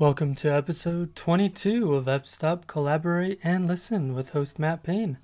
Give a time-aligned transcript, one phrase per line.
[0.00, 5.18] Welcome to episode 22 of F-Stop Collaborate and Listen with host Matt Payne.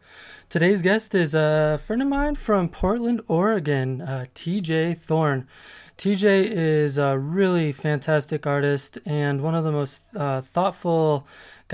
[0.48, 5.46] Today's guest is a friend of mine from Portland, Oregon, uh, TJ Thorn.
[5.96, 11.24] TJ is a really fantastic artist and one of the most uh, thoughtful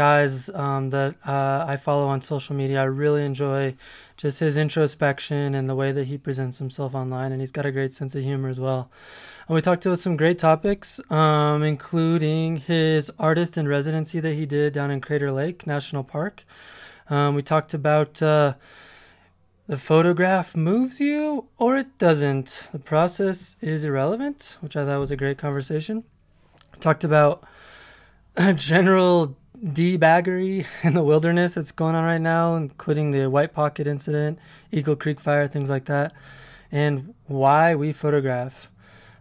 [0.00, 2.80] guys um, that uh, I follow on social media.
[2.80, 3.74] I really enjoy
[4.16, 7.70] just his introspection and the way that he presents himself online, and he's got a
[7.70, 8.90] great sense of humor as well.
[9.46, 14.46] And we talked about some great topics, um, including his artist in residency that he
[14.46, 16.44] did down in Crater Lake National Park.
[17.10, 18.54] Um, we talked about uh,
[19.66, 22.70] the photograph moves you or it doesn't.
[22.72, 26.04] The process is irrelevant, which I thought was a great conversation.
[26.80, 27.44] Talked about
[28.54, 34.38] general debaggery in the wilderness that's going on right now, including the White Pocket incident,
[34.72, 36.12] Eagle Creek fire, things like that,
[36.72, 38.70] and why we photograph.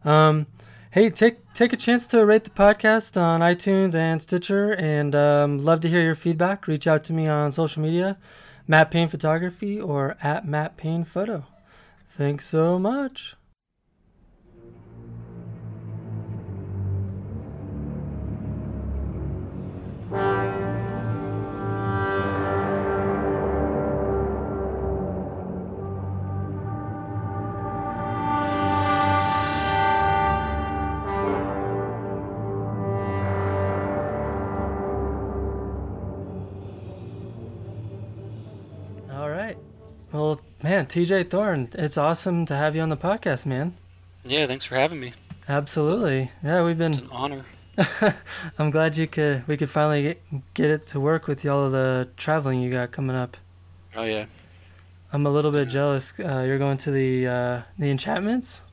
[0.06, 0.48] Um,
[0.92, 5.60] hey, take take a chance to rate the podcast on iTunes and Stitcher, and um,
[5.60, 6.68] love to hear your feedback.
[6.68, 8.18] Reach out to me on social media,
[8.68, 11.46] Matt Payne Photography or at Matt Payne Photo.
[12.08, 13.36] Thanks so much.
[40.12, 43.76] Well, man, TJ Thorn, it's awesome to have you on the podcast, man.
[44.26, 45.14] Yeah, thanks for having me.
[45.48, 46.32] Absolutely.
[46.44, 47.06] Yeah, we've It's been.
[47.06, 47.46] an honor.
[48.60, 49.48] I'm glad you could.
[49.48, 52.92] We could finally get, get it to work with all of the traveling you got
[52.92, 53.38] coming up.
[53.96, 54.26] Oh yeah.
[55.12, 56.14] I'm a little bit jealous.
[56.20, 58.64] Uh, you're going to the uh, the enchantments.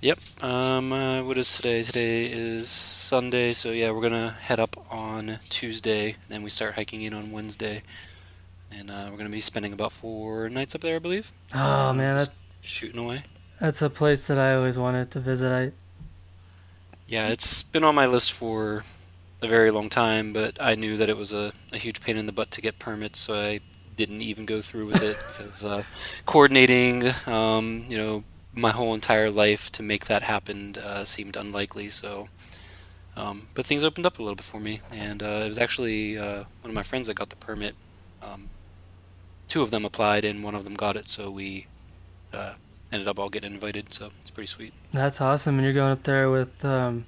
[0.00, 0.18] Yep.
[0.42, 1.82] Um, uh, what is today?
[1.82, 6.74] Today is Sunday, so yeah, we're gonna head up on Tuesday, and then we start
[6.74, 7.82] hiking in on Wednesday,
[8.70, 11.32] and uh, we're gonna be spending about four nights up there, I believe.
[11.54, 13.24] Oh man, that's shooting away.
[13.60, 15.52] that's a place that I always wanted to visit.
[15.52, 15.72] I
[17.08, 18.84] Yeah, it's been on my list for
[19.40, 22.26] a very long time, but I knew that it was a, a huge pain in
[22.26, 23.60] the butt to get permits, so I
[23.96, 25.82] didn't even go through with it uh,
[26.26, 28.24] coordinating, um, you know,
[28.54, 31.90] my whole entire life to make that happen uh, seemed unlikely.
[31.90, 32.28] So,
[33.16, 36.18] um, but things opened up a little bit for me, and uh, it was actually
[36.18, 37.76] uh, one of my friends that got the permit.
[38.20, 38.50] Um,
[39.46, 41.68] two of them applied, and one of them got it, so we
[42.32, 42.54] uh,
[42.92, 43.92] ended up all getting invited.
[43.92, 44.72] So it's pretty sweet.
[44.92, 45.56] that's awesome.
[45.56, 47.04] And you're going up there with um,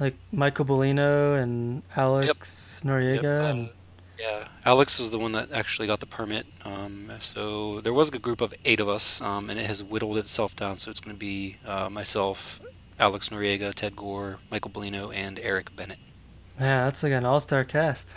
[0.00, 3.22] like Michael Bolognino and Alex Noriega.
[3.22, 3.68] Yep, uh, and
[4.18, 6.46] Yeah, Alex is the one that actually got the permit.
[6.64, 10.18] Um, so there was a group of eight of us, um, and it has whittled
[10.18, 10.76] itself down.
[10.76, 12.60] So it's going to be uh, myself,
[12.98, 15.98] Alex Noriega, Ted Gore, Michael Bolognino, and Eric Bennett.
[16.60, 18.16] yeah, that's like an all-star cast.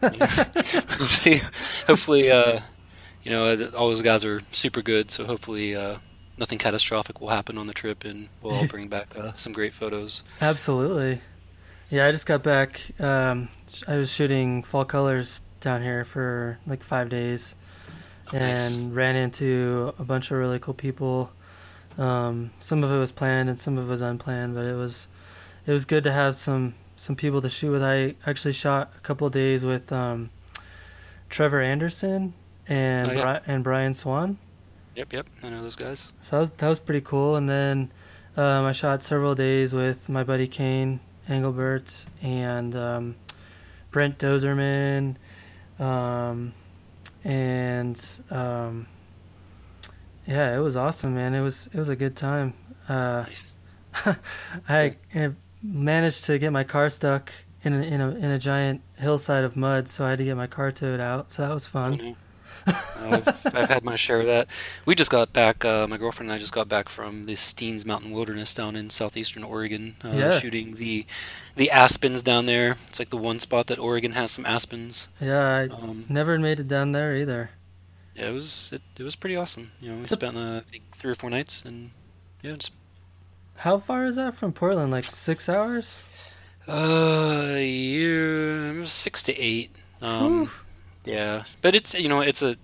[1.06, 1.42] See.
[1.86, 2.60] Hopefully, uh,
[3.22, 5.10] you know, all those guys are super good.
[5.10, 5.98] So hopefully, uh,
[6.42, 9.72] nothing catastrophic will happen on the trip, and we'll all bring back uh, some great
[9.72, 10.24] photos.
[10.40, 11.20] Absolutely.
[11.88, 12.80] Yeah, I just got back.
[12.98, 13.48] Um,
[13.86, 17.54] I was shooting fall colors down here for like five days,
[18.32, 18.72] Oh, nice.
[18.74, 21.30] and ran into a bunch of really cool people.
[21.96, 25.06] Um, some of it was planned and some of it was unplanned, but it was
[25.64, 27.84] it was good to have some some people to shoot with.
[27.84, 30.30] I actually shot a couple of days with um,
[31.28, 32.34] Trevor Anderson
[32.66, 33.38] and Oh, yeah.
[33.38, 34.38] Bri- and Brian Swan.
[34.94, 35.26] Yep, yep.
[35.42, 36.12] I know those guys.
[36.20, 37.36] So that was that was pretty cool.
[37.36, 37.90] And then
[38.36, 43.16] um, I shot several days with my buddy Kane Engelbert and um,
[43.90, 45.16] Brent Dozerman,
[45.78, 46.52] um,
[47.24, 48.86] and um,
[50.26, 51.34] yeah, it was awesome, man.
[51.34, 52.54] It was it was a good time.
[52.88, 53.52] Uh, Nice.
[54.68, 55.30] I, I
[55.62, 57.30] managed to get my car stuck
[57.62, 60.36] in a, in a in a giant hillside of mud, so I had to get
[60.36, 61.30] my car towed out.
[61.30, 61.98] So that was fun.
[61.98, 62.16] Mhm.
[62.66, 64.48] I've, I've had my share of that.
[64.86, 65.64] We just got back.
[65.64, 68.90] Uh, my girlfriend and I just got back from the Steens Mountain Wilderness down in
[68.90, 70.30] southeastern Oregon, uh, Yeah.
[70.38, 71.06] shooting the
[71.56, 72.76] the aspens down there.
[72.88, 75.08] It's like the one spot that Oregon has some aspens.
[75.20, 77.50] Yeah, I Um, never made it down there either.
[78.14, 79.72] yeah, it was it, it was pretty awesome.
[79.80, 80.60] You know, we spent uh,
[80.94, 81.90] three or four nights, and
[82.42, 82.72] yeah, just
[83.56, 84.90] How far is that from Portland?
[84.90, 85.98] Like six hours?
[86.68, 89.70] uh, yeah, six to eight.
[90.00, 90.50] Um, Whew.
[91.04, 92.56] Yeah, but it's you know it's a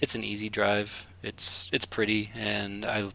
[0.00, 1.06] it's an easy drive.
[1.22, 3.08] It's it's pretty, and I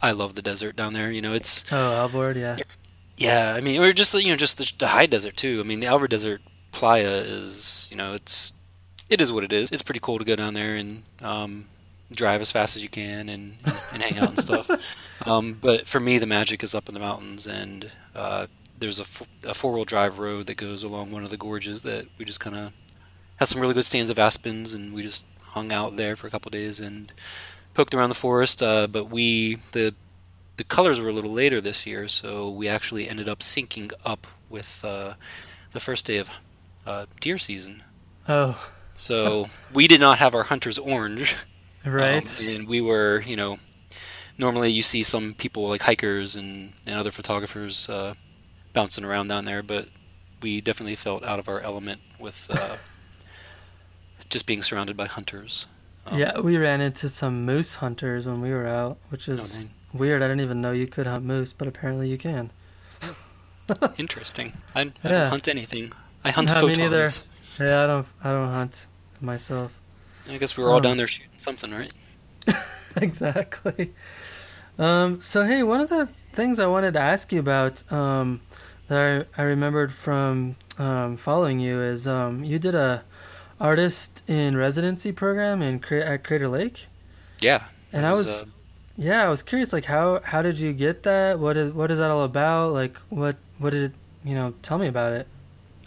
[0.00, 1.10] I love the desert down there.
[1.10, 2.56] You know, it's Oh, Alvord, yeah.
[2.58, 2.78] it's
[3.16, 3.54] yeah.
[3.56, 5.60] I mean, or just you know just the, the high desert too.
[5.60, 6.40] I mean, the Alvord Desert
[6.72, 8.52] Playa is you know it's
[9.10, 9.70] it is what it is.
[9.72, 11.66] It's pretty cool to go down there and um,
[12.14, 13.56] drive as fast as you can and
[13.92, 14.70] and hang out and stuff.
[15.26, 18.46] Um, but for me, the magic is up in the mountains, and uh,
[18.78, 22.06] there's a, f- a four-wheel drive road that goes along one of the gorges that
[22.16, 22.72] we just kind of
[23.38, 26.30] had some really good stands of aspens, and we just hung out there for a
[26.30, 27.12] couple days and
[27.74, 28.62] poked around the forest.
[28.62, 29.94] Uh, but we the
[30.56, 34.26] the colors were a little later this year, so we actually ended up syncing up
[34.50, 35.14] with uh,
[35.72, 36.30] the first day of
[36.86, 37.82] uh, deer season.
[38.28, 38.70] Oh.
[38.94, 41.36] So we did not have our hunter's orange.
[41.86, 42.40] Right.
[42.40, 43.58] Um, and we were, you know,
[44.36, 48.14] normally you see some people like hikers and, and other photographers uh,
[48.72, 49.88] bouncing around down there, but
[50.42, 52.76] we definitely felt out of our element with uh,
[54.28, 55.66] just being surrounded by hunters.
[56.06, 59.98] Um, yeah, we ran into some moose hunters when we were out, which is oh,
[59.98, 60.22] weird.
[60.22, 62.50] I didn't even know you could hunt moose, but apparently you can.
[63.98, 64.54] Interesting.
[64.74, 65.10] I, I yeah.
[65.10, 65.92] don't hunt anything.
[66.24, 66.78] I hunt no, photons.
[66.78, 67.08] Me neither.
[67.60, 68.06] Yeah, I don't.
[68.22, 68.86] I don't hunt
[69.20, 69.80] myself.
[70.30, 71.92] I guess we were all um, down there shooting something, right?
[72.96, 73.94] exactly.
[74.78, 78.40] Um, so hey, one of the things I wanted to ask you about um,
[78.88, 83.04] that I, I remembered from um, following you is um, you did a
[83.60, 86.86] artist in residency program in at Crater Lake.
[87.40, 87.64] Yeah.
[87.92, 88.46] And I was, uh,
[88.96, 91.38] yeah, I was curious, like how how did you get that?
[91.38, 92.72] What is what is that all about?
[92.72, 93.92] Like what what did it,
[94.24, 94.54] you know?
[94.62, 95.26] Tell me about it.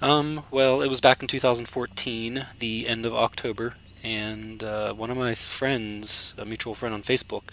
[0.02, 0.44] Um.
[0.50, 5.36] Well, it was back in 2014, the end of October, and uh, one of my
[5.36, 7.44] friends, a mutual friend on Facebook,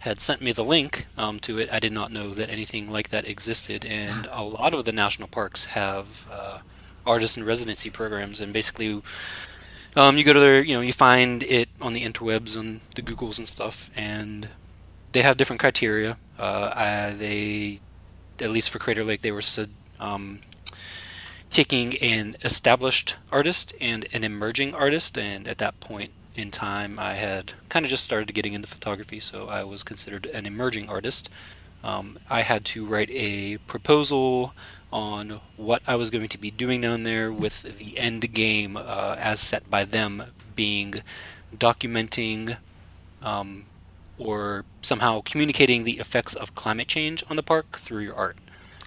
[0.00, 1.72] had sent me the link um, to it.
[1.72, 5.28] I did not know that anything like that existed, and a lot of the national
[5.28, 6.58] parks have uh,
[7.06, 9.02] artist in residency programs, and basically.
[9.96, 13.02] Um, you go to their, you know, you find it on the interwebs, on the
[13.02, 14.48] Googles and stuff, and
[15.12, 16.18] they have different criteria.
[16.36, 17.80] Uh, I, they,
[18.40, 19.42] at least for Crater Lake, they were
[20.00, 20.40] um,
[21.50, 27.14] taking an established artist and an emerging artist, and at that point in time, I
[27.14, 31.30] had kind of just started getting into photography, so I was considered an emerging artist.
[31.84, 34.54] Um, I had to write a proposal
[34.94, 39.16] on what I was going to be doing down there, with the end game uh,
[39.18, 40.22] as set by them
[40.54, 41.02] being
[41.54, 42.56] documenting
[43.20, 43.66] um,
[44.18, 48.36] or somehow communicating the effects of climate change on the park through your art.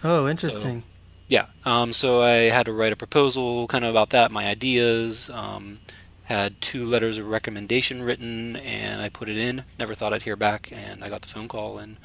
[0.01, 0.81] Oh, interesting.
[0.81, 0.87] So,
[1.27, 1.45] yeah.
[1.65, 5.29] Um, so I had to write a proposal kind of about that, my ideas.
[5.29, 5.79] Um,
[6.23, 9.63] had two letters of recommendation written, and I put it in.
[9.79, 11.97] Never thought I'd hear back, and I got the phone call, and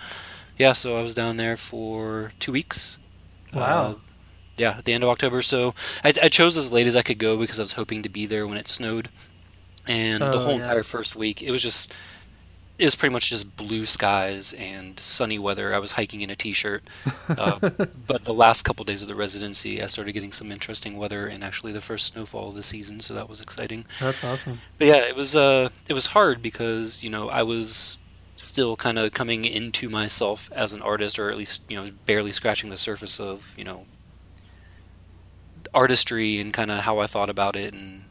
[0.57, 2.99] yeah, so I was down there for two weeks.
[3.53, 3.85] Wow.
[3.85, 3.95] Uh,
[4.57, 5.43] yeah, at the end of October.
[5.43, 8.09] So I, I, chose as late as I could go because I was hoping to
[8.09, 9.09] be there when it snowed.
[9.87, 10.63] And oh, the whole yeah.
[10.63, 11.93] entire first week, it was just
[12.79, 15.75] it was pretty much just blue skies and sunny weather.
[15.75, 16.83] I was hiking in a t-shirt,
[17.29, 17.59] uh,
[18.07, 21.45] but the last couple days of the residency, I started getting some interesting weather and
[21.45, 23.85] actually the first snowfall of the season, so that was exciting.
[24.01, 24.61] That's awesome.
[24.79, 27.99] But yeah, it was uh, it was hard because you know I was
[28.43, 32.33] still kind of coming into myself as an artist, or at least you know barely
[32.33, 33.87] scratching the surface of you know
[35.75, 38.05] artistry and kind of how I thought about it and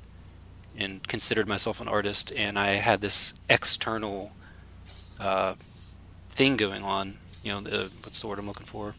[0.77, 4.31] and considered myself an artist, and I had this external
[5.19, 5.55] uh,
[6.29, 7.17] thing going on.
[7.43, 8.95] You know, the, what's the word I'm looking for?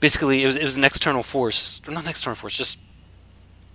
[0.00, 2.78] Basically, it was it was an external force, or not an external force, just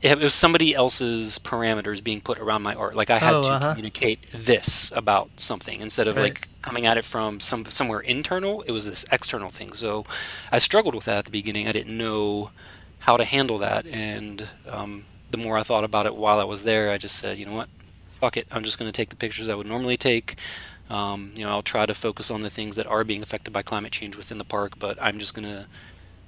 [0.01, 2.95] it was somebody else's parameters being put around my art.
[2.95, 3.69] Like I had oh, to uh-huh.
[3.69, 6.23] communicate this about something instead of right.
[6.23, 8.61] like coming at it from some somewhere internal.
[8.63, 9.73] It was this external thing.
[9.73, 10.05] So
[10.51, 11.67] I struggled with that at the beginning.
[11.67, 12.49] I didn't know
[12.99, 16.63] how to handle that, and um, the more I thought about it while I was
[16.63, 17.69] there, I just said, you know what,
[18.13, 18.47] fuck it.
[18.51, 20.35] I'm just going to take the pictures I would normally take.
[20.89, 23.61] Um, you know, I'll try to focus on the things that are being affected by
[23.63, 25.67] climate change within the park, but I'm just gonna,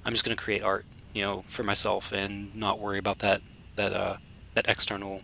[0.04, 3.42] I'm just gonna create art, you know, for myself and not worry about that
[3.76, 4.16] that uh,
[4.54, 5.22] that external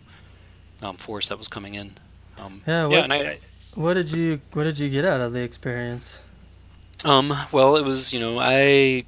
[0.81, 1.97] um, force that was coming in.
[2.37, 2.85] Um, yeah.
[2.85, 3.03] What, yeah.
[3.03, 3.39] And I, I,
[3.75, 6.21] what did you What did you get out of the experience?
[7.03, 7.33] Um.
[7.51, 9.05] Well, it was you know I,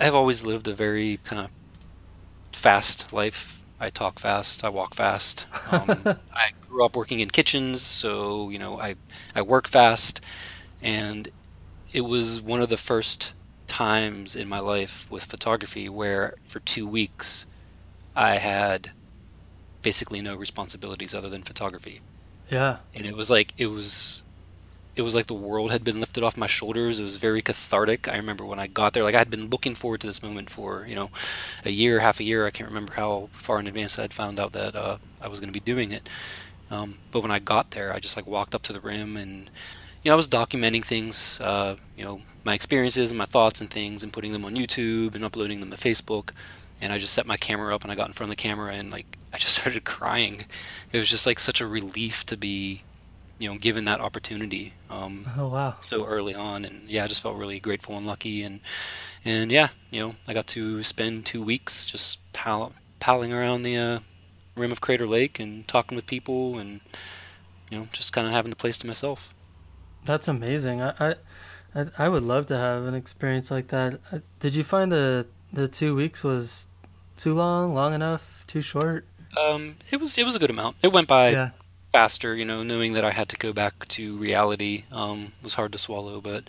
[0.00, 1.50] I've always lived a very kind of
[2.52, 4.64] fast life I talk fast.
[4.64, 5.46] I walk fast.
[5.70, 6.02] Um,
[6.32, 8.96] I grew up working in kitchens, so you know I
[9.34, 10.20] I work fast,
[10.82, 11.28] and
[11.92, 13.32] it was one of the first
[13.66, 17.46] times in my life with photography where for two weeks
[18.18, 18.90] I had
[19.82, 22.00] basically no responsibilities other than photography.
[22.50, 22.78] Yeah.
[22.92, 24.24] And it was like it was
[24.96, 26.98] it was like the world had been lifted off my shoulders.
[26.98, 28.08] It was very cathartic.
[28.08, 30.50] I remember when I got there, like I had been looking forward to this moment
[30.50, 31.10] for you know
[31.64, 32.44] a year, half a year.
[32.44, 35.38] I can't remember how far in advance I had found out that uh, I was
[35.38, 36.08] going to be doing it.
[36.72, 39.48] Um, but when I got there, I just like walked up to the rim and
[40.02, 43.70] you know I was documenting things, uh, you know my experiences and my thoughts and
[43.70, 46.30] things, and putting them on YouTube and uploading them to Facebook.
[46.80, 48.72] And I just set my camera up and I got in front of the camera
[48.74, 50.46] and like I just started crying.
[50.92, 52.82] It was just like such a relief to be
[53.38, 57.22] you know given that opportunity um, oh wow so early on and yeah I just
[57.22, 58.58] felt really grateful and lucky and
[59.24, 63.76] and yeah, you know, I got to spend two weeks just pal- palling around the
[63.76, 63.98] uh,
[64.56, 66.80] rim of Crater Lake and talking with people, and
[67.70, 69.34] you know, just kind of having the place to myself.
[70.04, 70.80] That's amazing.
[70.80, 71.16] I,
[71.74, 74.00] I, I would love to have an experience like that.
[74.12, 76.68] Uh, did you find the the two weeks was
[77.16, 79.06] too long, long enough, too short?
[79.36, 80.76] Um, it was it was a good amount.
[80.82, 81.50] It went by Yeah.
[81.92, 85.72] faster, you know, knowing that I had to go back to reality um, was hard
[85.72, 86.44] to swallow, but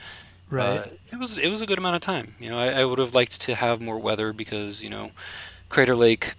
[0.50, 0.80] Right.
[0.80, 2.36] uh, it was it was a good amount of time.
[2.40, 5.12] You know, I, I would have liked to have more weather because you know,
[5.70, 6.34] Crater Lake,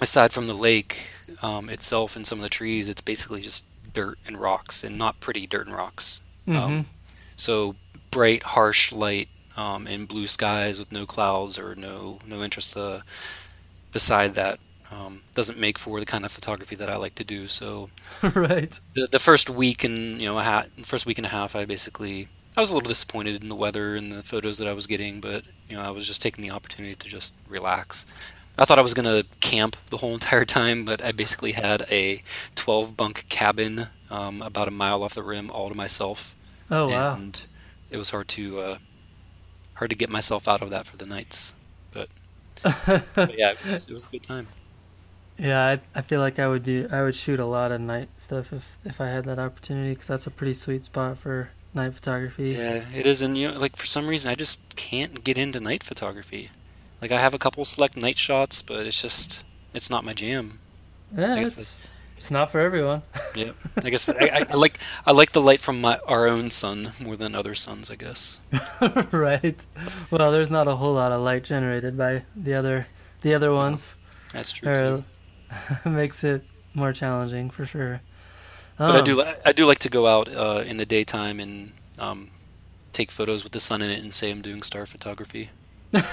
[0.00, 1.08] aside from the lake
[1.42, 5.20] um, itself and some of the trees, it's basically just dirt and rocks, and not
[5.20, 6.20] pretty dirt and rocks.
[6.44, 6.86] hmm Um,
[7.36, 7.74] so
[8.10, 13.00] bright, harsh light um, and blue skies with no clouds or no no interest uh,
[13.92, 14.58] beside that
[14.90, 17.46] um, doesn't make for the kind of photography that I like to do.
[17.46, 17.90] So
[18.34, 18.78] right.
[18.94, 21.64] the, the first week and you know a ha- first week and a half, I
[21.64, 24.86] basically I was a little disappointed in the weather and the photos that I was
[24.86, 28.04] getting, but you know I was just taking the opportunity to just relax.
[28.58, 32.20] I thought I was gonna camp the whole entire time, but I basically had a
[32.54, 36.36] 12 bunk cabin um, about a mile off the rim all to myself,
[36.70, 37.14] Oh wow.
[37.14, 37.40] and
[37.90, 38.78] it was hard to uh,
[39.74, 41.54] hard to get myself out of that for the nights.
[41.92, 42.08] But,
[42.62, 44.48] but yeah, it was, it was a good time.
[45.38, 46.88] Yeah, I, I feel like I would do.
[46.90, 50.06] I would shoot a lot of night stuff if if I had that opportunity because
[50.06, 52.50] that's a pretty sweet spot for night photography.
[52.50, 55.58] Yeah, it is, and you know, like for some reason, I just can't get into
[55.58, 56.50] night photography.
[57.00, 60.60] Like I have a couple select night shots, but it's just it's not my jam.
[61.16, 61.78] Yeah, it's
[62.22, 63.02] it's not for everyone.
[63.34, 63.56] Yep.
[63.84, 66.92] I guess I, I, I like I like the light from my our own sun
[67.00, 67.90] more than other suns.
[67.90, 68.38] I guess.
[69.10, 69.66] right.
[70.10, 72.86] Well, there's not a whole lot of light generated by the other
[73.22, 73.96] the other ones.
[74.32, 74.70] That's true.
[74.70, 75.04] Or
[75.82, 75.90] Too.
[75.90, 78.02] makes it more challenging for sure.
[78.78, 81.40] But I Um, do li- I do like to go out uh, in the daytime
[81.40, 82.30] and um,
[82.92, 85.50] take photos with the sun in it and say I'm doing star photography.
[85.90, 86.06] People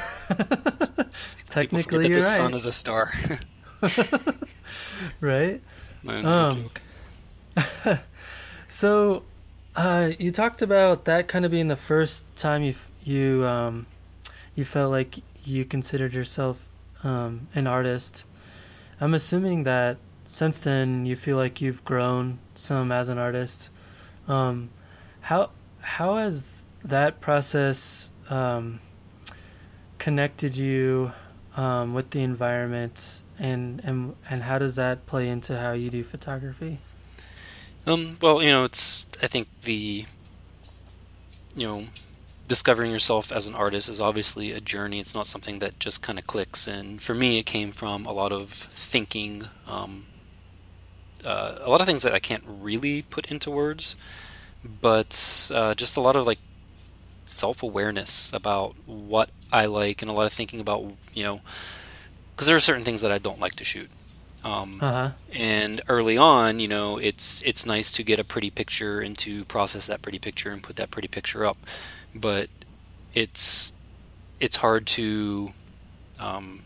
[1.49, 2.55] Technically, forget that the sun right.
[2.55, 3.13] is a star.
[5.21, 5.61] Right.
[6.03, 6.69] My own Um,
[7.55, 7.99] joke.
[8.67, 9.23] So,
[9.75, 13.87] uh, you talked about that kind of being the first time you you um,
[14.55, 16.67] you felt like you considered yourself
[17.03, 18.25] um, an artist.
[19.01, 23.71] I'm assuming that since then you feel like you've grown some as an artist.
[24.27, 24.69] Um,
[25.21, 25.49] how
[25.81, 28.79] how has that process um,
[29.97, 31.11] connected you
[31.57, 36.03] um, with the environment, and, and and how does that play into how you do
[36.03, 36.79] photography?
[37.87, 40.05] Um, well, you know, it's I think the
[41.55, 41.85] you know
[42.49, 44.99] discovering yourself as an artist is obviously a journey.
[44.99, 46.67] It's not something that just kind of clicks.
[46.67, 50.07] And for me, it came from a lot of thinking, um,
[51.23, 53.95] uh, a lot of things that I can't really put into words,
[54.63, 56.39] but uh, just a lot of like
[57.27, 61.41] self-awareness about what I like, and a lot of thinking about you know
[62.39, 63.89] because there are certain things that I don't like to shoot.
[64.45, 65.09] Um, Uh huh.
[65.33, 69.43] and early on, you know, it's it's nice to get a pretty picture and to
[69.43, 71.57] process that pretty picture and put that pretty picture up,
[72.15, 72.47] but
[73.13, 73.73] it's
[74.39, 75.51] it's hard to
[76.17, 76.61] um,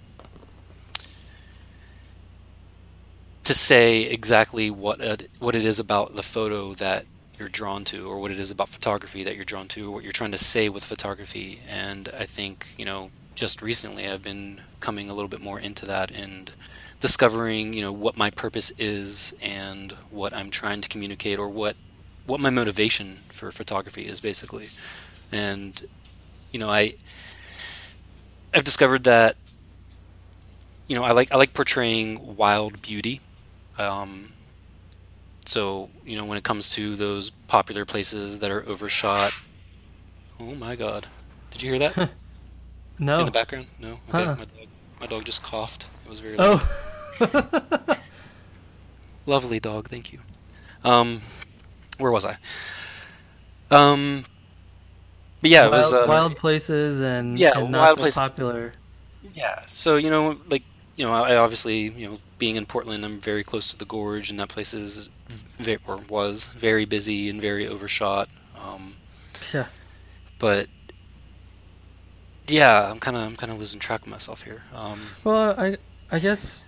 [3.44, 7.08] to say exactly what it, what it is about the photo that
[7.40, 10.04] you're drawn to, or what it is about photography that you're drawn to, or what
[10.04, 11.62] you're trying to say with photography.
[11.68, 15.86] And I think you know, just recently, I've been coming a little bit more into
[15.86, 16.52] that and
[17.04, 21.76] discovering you know what my purpose is and what I'm trying to communicate or what
[22.26, 24.70] what my motivation for photography is basically.
[25.32, 25.86] And
[26.52, 26.96] you know I
[28.54, 29.36] I've discovered that
[30.88, 33.20] you know I like I like portraying wild beauty.
[33.78, 34.32] Um,
[35.46, 39.34] so you know when it comes to those popular places that are overshot
[40.40, 41.08] oh my god.
[41.52, 42.12] Did you hear that
[43.06, 43.20] No.
[43.20, 44.48] in the background no okay my dog
[45.00, 46.62] my dog just coughed it was very loud.
[46.62, 47.98] Oh.
[49.26, 50.20] Lovely dog, thank you.
[50.84, 51.22] Um,
[51.98, 52.38] where was I?
[53.72, 54.26] Um,
[55.42, 58.16] but yeah, it wild, was uh, wild places and yeah, and wild places.
[58.16, 58.74] popular.
[59.34, 59.64] yeah.
[59.68, 60.64] So you know, like
[60.98, 64.30] you know, I obviously you know being in Portland, I'm very close to the gorge,
[64.30, 65.10] and that place is
[65.88, 68.28] or was very busy and very overshot.
[68.62, 68.96] Um,
[69.54, 69.68] Yeah.
[70.38, 70.68] but
[72.48, 74.64] yeah, I'm kind of I'm kind of losing track of myself here.
[74.74, 75.78] Um, Well, I
[76.12, 76.66] I guess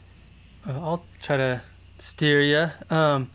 [0.67, 1.61] uh, I'll try to
[1.99, 2.95] steer you.
[2.95, 3.31] Um,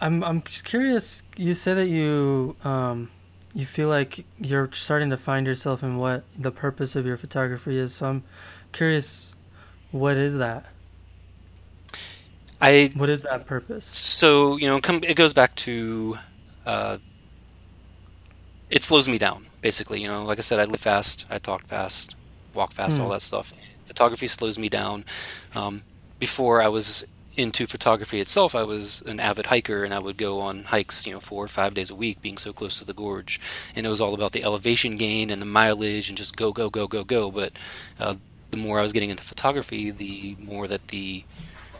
[0.00, 1.22] I'm I'm just curious.
[1.36, 3.10] You say that you um,
[3.54, 7.78] you feel like you're starting to find yourself in what the purpose of your photography
[7.78, 7.94] is.
[7.94, 8.24] So I'm
[8.72, 9.34] curious,
[9.90, 10.66] what is that?
[12.60, 13.86] I What is that purpose?
[13.86, 16.16] so you know come, it goes back to
[16.66, 16.98] uh,
[18.70, 20.00] it slows me down basically.
[20.00, 22.14] You know, like I said, I live fast, I talk fast,
[22.54, 23.12] walk fast, all Hmm.
[23.12, 23.52] that stuff.
[23.86, 25.04] Photography slows me down.
[25.54, 25.82] Um,
[26.18, 27.04] before I was
[27.36, 31.12] into photography itself, I was an avid hiker and I would go on hikes, you
[31.12, 33.40] know, four or five days a week, being so close to the gorge.
[33.74, 36.68] And it was all about the elevation gain and the mileage and just go, go,
[36.70, 37.30] go, go, go.
[37.30, 37.52] But
[37.98, 38.16] uh,
[38.50, 41.24] the more I was getting into photography, the more that the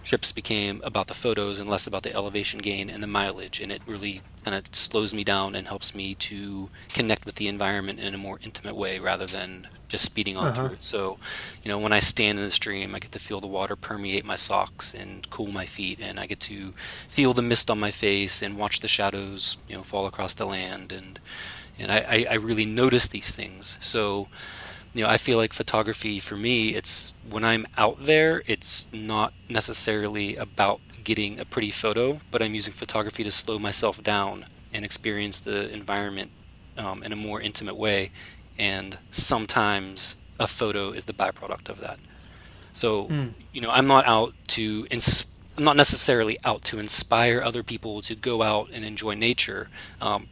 [0.03, 3.61] trips became about the photos and less about the elevation gain and the mileage.
[3.61, 7.49] And it really kind of slows me down and helps me to connect with the
[7.49, 10.53] environment in a more intimate way rather than just speeding on Uh-huh.
[10.53, 10.83] through it.
[10.83, 11.19] So,
[11.63, 14.25] you know, when I stand in the stream, I get to feel the water permeate
[14.25, 16.73] my socks and cool my feet, and I get to
[17.09, 20.47] feel the mist on my face and watch the shadows, you know, fall across the
[20.47, 21.19] land, and
[21.79, 23.79] and I, I, I really notice these things.
[23.81, 24.29] So,
[24.95, 29.33] you know, I feel like photography for me, it's when I'm out there, it's not
[29.49, 34.85] necessarily about getting a pretty photo, but I'm using photography to slow myself down and
[34.85, 36.31] experience the environment
[36.77, 38.11] um, in a more intimate way.
[38.59, 41.99] And sometimes a photo is the byproduct of that.
[42.73, 43.29] So, Hmm.
[43.53, 48.01] you know, I'm not out to ins- I'm not necessarily out to inspire other people
[48.03, 49.69] to go out and enjoy nature.
[50.01, 50.29] Um,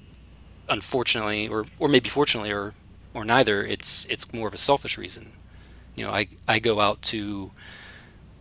[0.69, 2.75] unfortunately, or or maybe fortunately, or
[3.15, 5.33] or neither, it's it's more of a selfish reason.
[5.95, 7.51] You know, I I go out to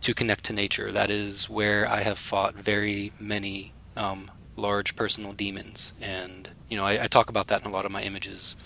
[0.02, 0.92] to connect to nature.
[0.92, 6.84] That is where I have fought very many um, large personal demons, and you know,
[6.84, 8.56] I, I talk about that in a lot of my images.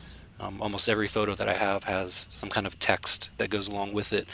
[0.41, 3.93] Um, almost every photo that I have has some kind of text that goes along
[3.93, 4.27] with it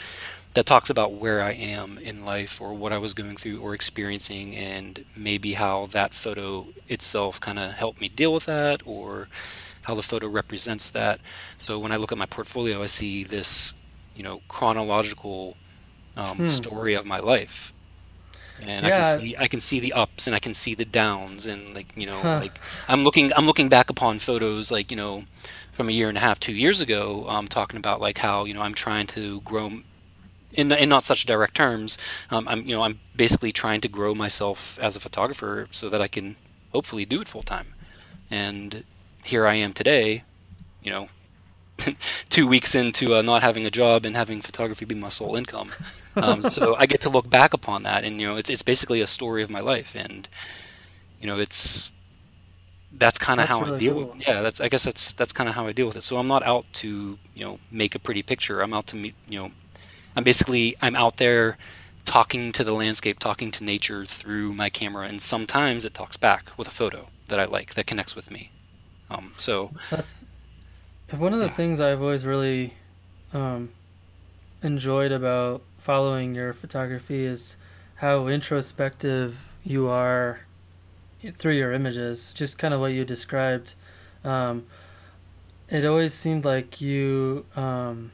[0.55, 3.75] that talks about where I am in life or what I was going through or
[3.75, 9.27] experiencing, and maybe how that photo itself kind of helped me deal with that or
[9.89, 11.19] how the photo represents that.
[11.57, 13.73] So when I look at my portfolio, I see this,
[14.15, 15.57] you know, chronological
[16.17, 16.47] um, Hmm.
[16.47, 17.73] story of my life.
[18.61, 21.45] And I can see I can see the ups and I can see the downs
[21.45, 22.39] and like you know Huh.
[22.39, 25.25] like I'm looking I'm looking back upon photos like you know
[25.71, 28.53] from a year and a half two years ago um, talking about like how you
[28.53, 29.67] know I'm trying to grow
[30.53, 31.97] in, in not such direct terms
[32.31, 36.01] um, I'm you know I'm basically trying to grow myself as a photographer so that
[36.01, 36.35] I can
[36.73, 37.73] hopefully do it full time
[38.29, 38.83] and
[39.23, 40.23] here I am today
[40.83, 41.09] you know
[42.29, 45.71] two weeks into uh, not having a job and having photography be my sole income.
[46.15, 49.01] Um, so I get to look back upon that and you know it's it's basically
[49.01, 50.27] a story of my life and
[51.21, 51.93] you know it's
[52.97, 54.05] that's kind of how I deal cool.
[54.07, 56.01] with yeah that's I guess that's that's kind of how I deal with it.
[56.01, 58.61] So I'm not out to you know make a pretty picture.
[58.61, 59.51] I'm out to meet you know
[60.15, 61.57] I'm basically I'm out there
[62.05, 66.49] talking to the landscape talking to nature through my camera and sometimes it talks back
[66.57, 68.49] with a photo that I like that connects with me
[69.09, 70.25] um, so That's
[71.11, 71.53] one of the Yeah.
[71.53, 72.73] things I've always really
[73.33, 73.69] um,
[74.61, 77.57] enjoyed about following your photography is
[77.95, 80.41] how introspective you are
[81.33, 82.33] through your images.
[82.33, 83.73] Just kind of what you described.
[84.23, 84.65] Um,
[85.69, 88.11] it always seemed like you um,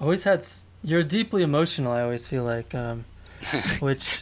[0.00, 0.38] always had.
[0.40, 1.92] s- You're deeply emotional.
[1.92, 3.04] I always feel like, um,
[3.80, 4.20] which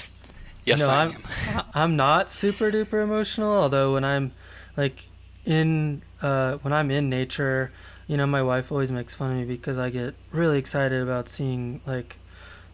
[0.65, 1.17] yes no, I I'm
[1.49, 3.51] am I'm not super duper emotional.
[3.57, 4.33] Although when I'm
[4.77, 5.09] like
[5.47, 7.73] in uh, when I'm in nature,
[8.07, 11.29] you know, my wife always makes fun of me because I get really excited about
[11.29, 12.19] seeing like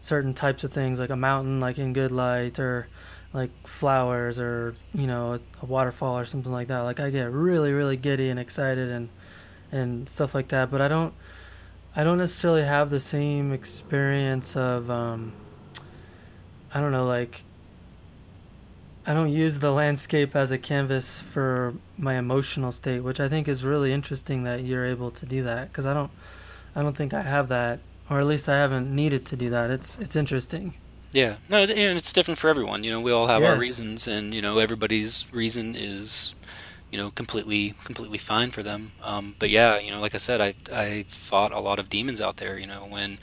[0.01, 2.87] certain types of things, like a mountain, like in good light, or
[3.31, 6.79] like flowers, or you know, a, a waterfall or something like that.
[6.79, 9.09] Like I get really really giddy and excited and
[9.71, 10.71] and stuff like that.
[10.71, 11.13] But I don't
[11.95, 15.33] I don't necessarily have the same experience of um,
[16.73, 17.43] I don't know like
[19.05, 23.47] I don't use the landscape as a canvas for my emotional state, which I think
[23.47, 26.11] is really interesting that you're able to do that because I don't
[26.75, 29.69] I don't think I have that or at least I haven't needed to do that.
[29.69, 30.73] It's it's interesting.
[31.11, 32.83] Yeah, no, and it's different for everyone.
[32.83, 36.33] You know, we all have our reasons, and you know, everybody's reason is,
[36.91, 38.93] you know, completely completely fine for them.
[39.01, 42.19] Um, but yeah, you know, like I said, I I fought a lot of demons
[42.19, 42.57] out there.
[42.57, 43.19] You know, when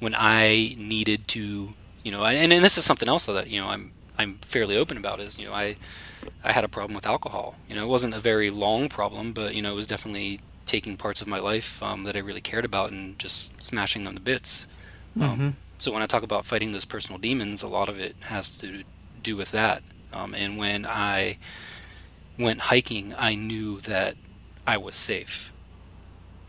[0.00, 3.68] when I needed to, you know, and and this is something else that you know
[3.68, 5.76] I'm I'm fairly open about is you know I
[6.42, 7.56] I had a problem with alcohol.
[7.68, 10.96] You know, it wasn't a very long problem, but you know, it was definitely taking
[10.96, 14.20] parts of my life um, that I really cared about and just smashing them to
[14.20, 14.66] bits.
[15.20, 18.14] Um, hmm so when I talk about fighting those personal demons, a lot of it
[18.22, 18.84] has to
[19.22, 19.82] do with that.
[20.12, 21.36] Um, and when I
[22.38, 24.16] went hiking, I knew that
[24.66, 25.52] I was safe,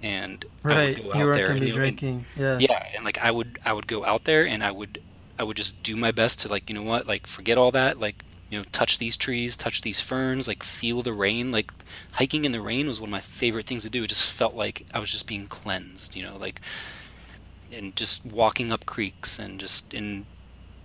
[0.01, 0.95] and I would Right.
[0.97, 1.47] go You out weren't there.
[1.47, 1.99] gonna and, be you know, and-
[2.37, 2.59] Yeah.
[2.59, 5.01] yeah, and like I would, I would go out there, and I would,
[5.37, 7.99] I would just do my best to like, you know what, like forget all that,
[7.99, 11.51] like you know, touch these trees, touch these ferns, like feel the rain.
[11.51, 11.71] Like
[12.11, 14.03] hiking in the rain was one of my favorite things to do.
[14.03, 16.61] It just felt like I was just being cleansed, you know, like
[17.73, 20.25] and just walking up creeks and just in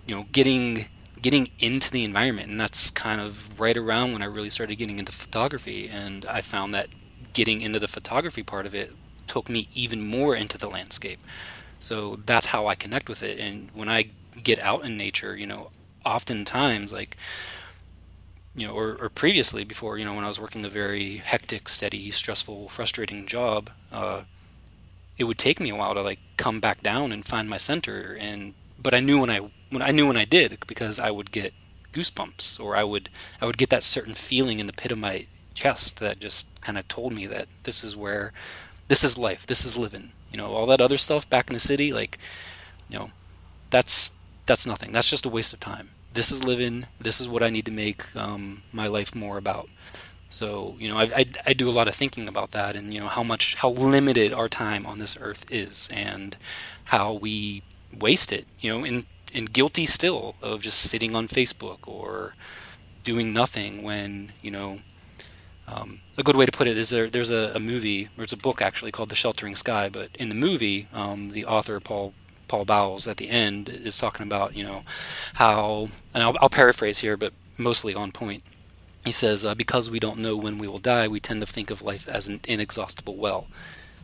[0.05, 0.85] you know getting
[1.21, 4.97] getting into the environment and that's kind of right around when I really started getting
[4.97, 6.87] into photography and I found that
[7.33, 8.93] getting into the photography part of it
[9.27, 11.19] took me even more into the landscape.
[11.79, 13.39] So that's how I connect with it.
[13.39, 14.09] And when I
[14.43, 15.71] get out in nature, you know,
[16.05, 17.17] oftentimes like
[18.55, 21.69] you know, or, or previously before, you know, when I was working a very hectic,
[21.69, 24.23] steady, stressful, frustrating job, uh,
[25.17, 28.17] it would take me a while to like come back down and find my center.
[28.19, 29.39] And but I knew when I
[29.69, 31.53] when I knew when I did because I would get
[31.93, 35.27] goosebumps or I would I would get that certain feeling in the pit of my
[35.53, 38.33] chest that just kind of told me that this is where
[38.87, 40.11] this is life, this is living.
[40.31, 42.17] You know, all that other stuff back in the city, like,
[42.89, 43.11] you know,
[43.69, 44.13] that's
[44.51, 44.91] that's nothing.
[44.91, 45.91] That's just a waste of time.
[46.11, 46.87] This is living.
[46.99, 49.69] This is what I need to make um, my life more about.
[50.29, 52.99] So you know, I, I, I do a lot of thinking about that, and you
[52.99, 56.35] know how much how limited our time on this earth is, and
[56.85, 57.63] how we
[57.97, 58.45] waste it.
[58.59, 62.35] You know, and and guilty still of just sitting on Facebook or
[63.05, 64.79] doing nothing when you know.
[65.67, 68.33] Um, a good way to put it is there, there's a, a movie, or it's
[68.33, 69.87] a book actually called The Sheltering Sky.
[69.87, 72.13] But in the movie, um, the author Paul
[72.51, 74.83] Paul Bowles at the end is talking about you know
[75.35, 78.43] how, and I'll, I'll paraphrase here, but mostly on point.
[79.05, 81.71] He says, uh, because we don't know when we will die, we tend to think
[81.71, 83.47] of life as an inexhaustible well.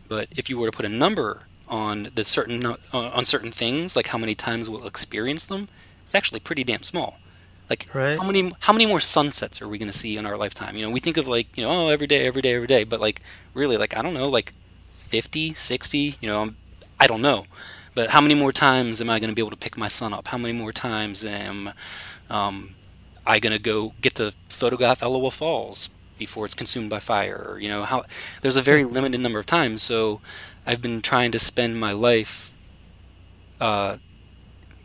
[0.07, 3.97] But if you were to put a number on the certain uh, on certain things,
[3.97, 5.67] like how many times we'll experience them,
[6.05, 7.19] it's actually pretty damn small.
[7.69, 8.17] Like right.
[8.17, 10.77] how many how many more sunsets are we going to see in our lifetime?
[10.77, 12.85] You know, we think of like, you know, oh, every day, every day, every day,
[12.85, 13.19] but like
[13.53, 14.53] really like I don't know, like
[14.93, 16.53] 50, 60, you know,
[16.97, 17.45] I don't know.
[17.97, 20.13] But how many more times am I going to be able to pick my son
[20.13, 20.27] up?
[20.27, 21.71] How many more times am
[22.29, 22.75] um,
[23.25, 27.43] I going to go get to photograph Elowah Falls before it's consumed by fire?
[27.49, 28.05] Or, you know, how
[28.43, 29.81] there's a very limited number of times.
[29.81, 30.21] So
[30.63, 32.53] I've been trying to spend my life
[33.59, 33.97] uh,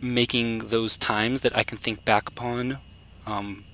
[0.01, 2.79] making those times that I can think back upon
[3.27, 3.65] um,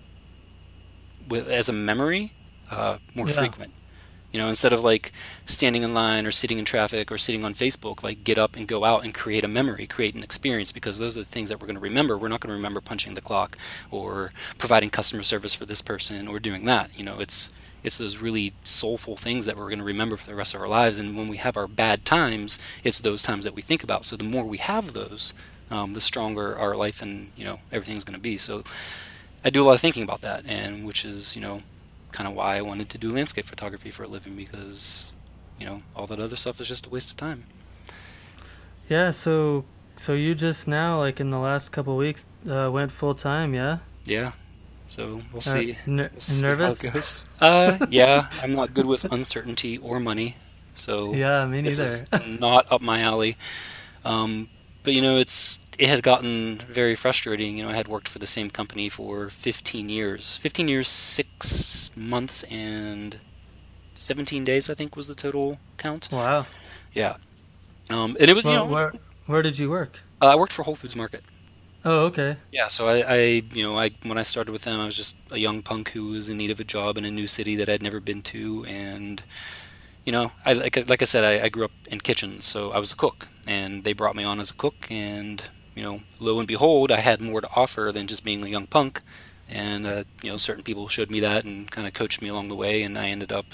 [1.29, 2.33] with as a memory
[2.73, 3.35] uh, more yeah.
[3.35, 3.73] frequent.
[4.39, 5.11] You know, instead of like
[5.47, 8.69] standing in line or sitting in traffic or sitting on Facebook, like get up and
[8.69, 11.61] go out and create a memory, create an experience, because those are the things that
[11.61, 12.17] we're going to remember.
[12.17, 13.59] We're not going to remember punching the clock
[13.91, 16.97] or providing customer service for this person or doing that.
[16.97, 17.51] You know, it's
[17.83, 20.69] it's those really soulful things that we're going to remember for the rest of our
[20.69, 20.99] lives.
[20.99, 24.05] And when we have our bad times, it's those times that we think about.
[24.05, 25.35] So the more we have those,
[25.69, 28.37] um, the stronger our life and you know everything's going to be.
[28.37, 28.63] So
[29.45, 31.63] I do a lot of thinking about that, and which is you know
[32.13, 35.13] kind of why I wanted to do landscape photography for a living because,
[35.59, 37.45] you know, all that other stuff is just a waste of time.
[38.89, 39.11] Yeah.
[39.11, 39.65] So,
[39.97, 43.79] so you just now, like in the last couple weeks, uh, went full time, yeah?
[44.05, 44.33] Yeah.
[44.89, 45.73] So we'll see.
[45.73, 47.27] Uh, ner- we'll see nervous?
[47.41, 48.29] Uh, yeah.
[48.43, 50.37] I'm not good with uncertainty or money,
[50.75, 52.07] so yeah, me neither.
[52.41, 53.37] not up my alley.
[54.05, 54.49] Um,
[54.83, 57.57] but you know, it's it had gotten very frustrating.
[57.57, 60.37] You know, I had worked for the same company for 15 years.
[60.39, 63.21] 15 years, six months, and
[63.97, 66.09] 17 days, I think, was the total count.
[66.11, 66.47] Wow.
[66.93, 67.17] Yeah.
[67.91, 68.65] Um, and it was, well, you know.
[68.67, 68.93] Where,
[69.27, 70.01] where did you work?
[70.21, 71.23] Uh, I worked for Whole Foods Market.
[71.85, 72.37] Oh, okay.
[72.51, 73.17] Yeah, so I, I,
[73.53, 76.09] you know, I when I started with them, I was just a young punk who
[76.09, 78.65] was in need of a job in a new city that I'd never been to,
[78.67, 79.23] and
[80.09, 82.79] you know, I like like I said, I, I grew up in kitchens, so I
[82.79, 85.45] was a cook, and they brought me on as a cook, and
[85.75, 88.67] you know, lo and behold, I had more to offer than just being a young
[88.67, 89.03] punk.
[89.51, 92.49] And, uh, you know, certain people showed me that and kind of coached me along
[92.49, 92.83] the way.
[92.83, 93.45] And I ended up,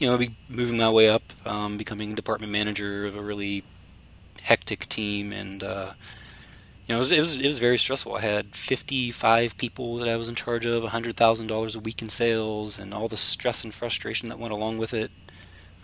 [0.00, 3.62] you know, moving my way up, um, becoming department manager of a really
[4.42, 5.32] hectic team.
[5.32, 5.92] And, uh,
[6.88, 8.16] you know, it was, it was, it was very stressful.
[8.16, 12.80] I had 55 people that I was in charge of, $100,000 a week in sales,
[12.80, 15.12] and all the stress and frustration that went along with it.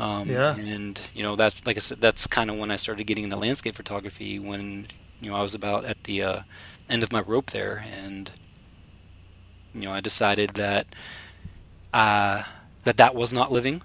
[0.00, 0.56] Um, yeah.
[0.56, 3.36] And you know that's like I said, that's kind of when I started getting into
[3.36, 4.38] landscape photography.
[4.38, 4.88] When
[5.20, 6.42] you know, I was about at the uh,
[6.88, 8.30] end of my rope there, and
[9.74, 10.86] you know, I decided that
[11.92, 12.44] uh,
[12.84, 13.82] that that was not living.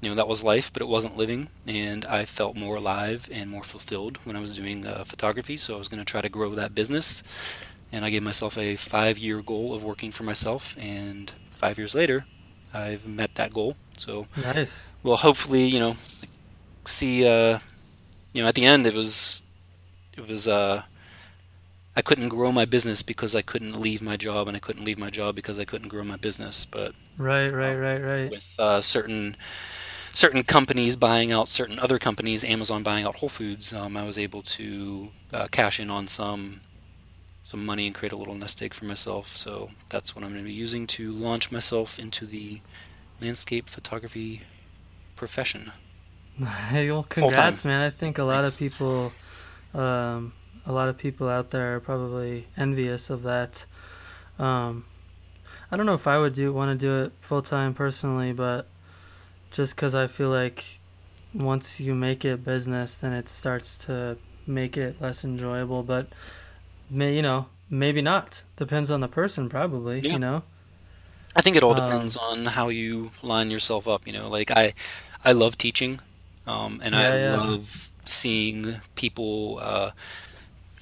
[0.00, 3.50] You know, that was life, but it wasn't living, and I felt more alive and
[3.50, 5.56] more fulfilled when I was doing uh, photography.
[5.56, 7.22] So I was going to try to grow that business,
[7.92, 10.76] and I gave myself a five-year goal of working for myself.
[10.78, 12.26] And five years later,
[12.72, 13.76] I've met that goal.
[13.96, 14.88] So nice.
[15.02, 15.96] Well, hopefully, you know,
[16.84, 17.58] see, uh,
[18.32, 19.42] you know, at the end, it was
[20.16, 20.82] it was uh,
[21.96, 24.98] I couldn't grow my business because I couldn't leave my job, and I couldn't leave
[24.98, 26.64] my job because I couldn't grow my business.
[26.64, 28.30] But right, right, right, right.
[28.30, 29.36] With uh, certain
[30.12, 34.18] certain companies buying out certain other companies, Amazon buying out Whole Foods, um, I was
[34.18, 36.60] able to uh, cash in on some
[37.44, 39.28] some money and create a little nest egg for myself.
[39.28, 42.60] So that's what I'm going to be using to launch myself into the
[43.20, 44.42] landscape photography
[45.16, 45.72] profession.
[46.68, 47.80] Hey, well, congrats, man!
[47.80, 48.54] I think a lot Thanks.
[48.54, 49.12] of people
[49.74, 50.32] um,
[50.66, 53.66] a lot of people out there are probably envious of that.
[54.38, 54.84] Um,
[55.70, 58.66] I don't know if I would do want to do it full time personally, but
[59.50, 60.80] just because I feel like
[61.34, 65.82] once you make it business, then it starts to make it less enjoyable.
[65.82, 66.08] But
[66.88, 68.44] may you know maybe not.
[68.56, 70.00] Depends on the person, probably.
[70.00, 70.12] Yeah.
[70.12, 70.42] You know.
[71.36, 74.06] I think it all Um, depends on how you line yourself up.
[74.06, 74.74] You know, like I,
[75.24, 76.00] I love teaching,
[76.46, 77.46] um, and I Yeah, yeah.
[77.48, 79.90] love seeing people uh,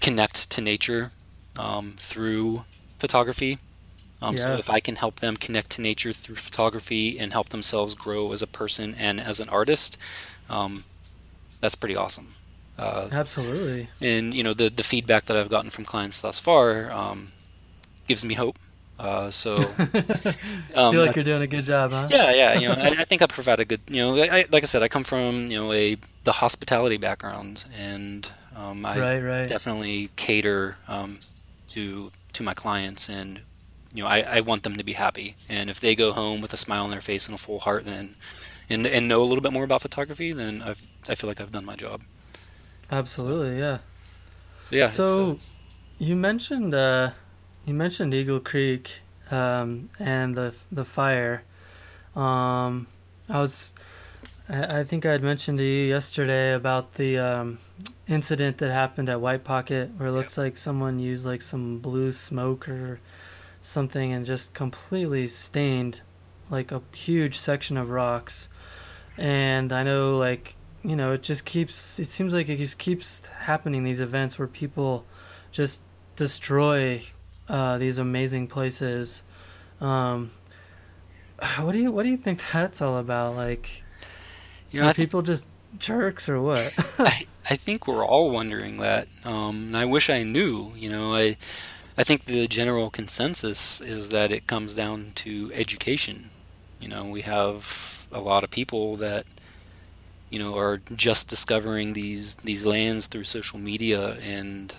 [0.01, 1.13] connect to nature
[1.57, 2.65] um, through
[2.99, 3.59] photography.
[4.23, 7.95] Um, So if I can help them connect to nature through photography and help themselves
[7.95, 9.99] grow as a person and as an artist,
[10.51, 10.85] um,
[11.61, 12.37] that's pretty awesome.
[12.79, 13.91] Uh, Absolutely.
[14.01, 17.33] and you know the the feedback that I've gotten from clients thus far um,
[18.09, 18.59] gives me hope.
[19.03, 19.57] Uh, so
[20.75, 22.07] um, Feel I- like you're doing a good job, huh?
[22.09, 22.55] yeah, yeah.
[22.55, 23.81] You know, I, I think I provide a good.
[23.89, 27.65] You know, I, like I said, I come from you know a the hospitality background,
[27.77, 29.49] and um, I Right, right.
[29.49, 31.19] definitely cater um,
[31.71, 33.41] to to my clients, and
[33.93, 35.35] you know, I, I want them to be happy.
[35.49, 37.85] And if they go home with a smile on their face and a full heart,
[37.85, 38.15] then
[38.71, 41.51] and and know a little bit more about photography, then I've I feel like I've
[41.53, 42.03] done my job.
[42.91, 43.79] Absolutely, yeah.
[44.71, 44.85] So yeah.
[44.87, 45.39] it's, uh, So,
[45.99, 47.11] you mentioned uh,
[47.65, 51.43] you mentioned Eagle Creek um, and the the fire.
[52.15, 52.87] Um,
[53.29, 53.73] I was,
[54.49, 57.59] I, I think I had mentioned to you yesterday about the um,
[58.09, 62.13] incident that happened at White Pocket, where it looks like someone used like some blue
[62.13, 63.01] smoke or
[63.63, 66.03] something and just completely stained
[66.51, 68.49] like a huge section of rocks.
[69.17, 72.01] And I know like you know, it just keeps.
[72.01, 73.85] It seems like it just keeps happening.
[73.85, 75.05] These events where people
[75.53, 75.83] just
[76.17, 77.03] destroy
[77.49, 79.23] uh, these amazing places.
[79.81, 80.31] Um,
[81.61, 83.35] what do you What do you think that's all about?
[83.37, 83.83] Like,
[84.71, 86.73] you know, are I people just jerks or what?
[86.99, 90.73] I, I think we're all wondering that, um, and I wish I knew.
[90.77, 91.37] You know, I
[91.97, 96.31] I think the general consensus is that it comes down to education.
[96.81, 99.27] You know, we have a lot of people that
[100.31, 104.75] you know are just discovering these these lands through social media and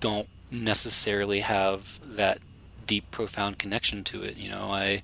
[0.00, 2.38] don't necessarily have that
[2.86, 4.36] deep, profound connection to it.
[4.36, 5.02] You know, I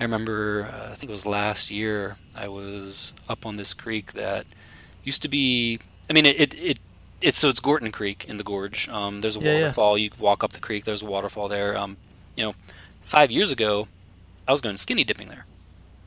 [0.00, 4.12] I remember uh, I think it was last year I was up on this creek
[4.12, 4.46] that
[5.04, 5.80] used to be.
[6.10, 6.78] I mean, it it, it
[7.22, 8.88] it's so it's Gorton Creek in the gorge.
[8.88, 9.60] Um, there's a Yeah, yeah.
[9.62, 9.98] waterfall.
[9.98, 10.84] You walk up the creek.
[10.84, 11.76] There's a waterfall there.
[11.76, 11.98] Um,
[12.36, 12.54] you know,
[13.02, 13.88] five years ago,
[14.46, 15.46] I was going skinny dipping there.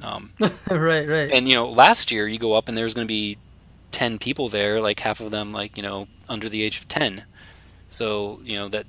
[0.02, 0.34] Um,
[0.70, 1.32] right, right.
[1.32, 3.38] and you know, last year you go up and there's going to be
[3.92, 7.26] ten people there, like half of them like you know under the age of ten.
[7.90, 8.86] So you know that,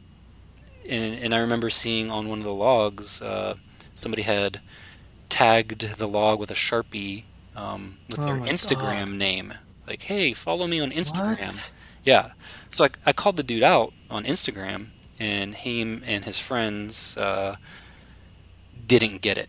[0.89, 3.57] and and I remember seeing on one of the logs, uh,
[3.95, 4.61] somebody had
[5.29, 7.25] tagged the log with a sharpie
[7.57, 9.13] um, with Oh their Instagram God.
[9.15, 9.55] name,
[9.87, 11.73] like, "Hey, follow me on Instagram." What?
[12.05, 12.33] Yeah.
[12.71, 17.57] So I, I called the dude out on Instagram, and him and his friends uh,
[18.87, 19.49] didn't get it.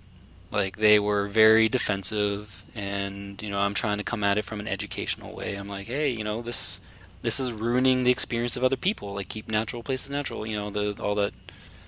[0.51, 4.59] Like they were very defensive, and you know I'm trying to come at it from
[4.59, 5.55] an educational way.
[5.55, 6.81] I'm like, hey, you know this
[7.21, 9.13] this is ruining the experience of other people.
[9.13, 10.45] Like keep natural places natural.
[10.45, 11.33] You know the all that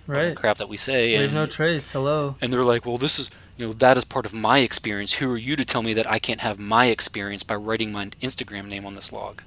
[0.05, 0.35] Right.
[0.35, 1.17] crap that we say.
[1.17, 1.91] Leave and, no trace.
[1.91, 2.35] Hello.
[2.41, 5.13] and they're like, well, this is you know that is part of my experience.
[5.13, 8.07] Who are you to tell me that I can't have my experience by writing my
[8.21, 9.41] Instagram name on this log?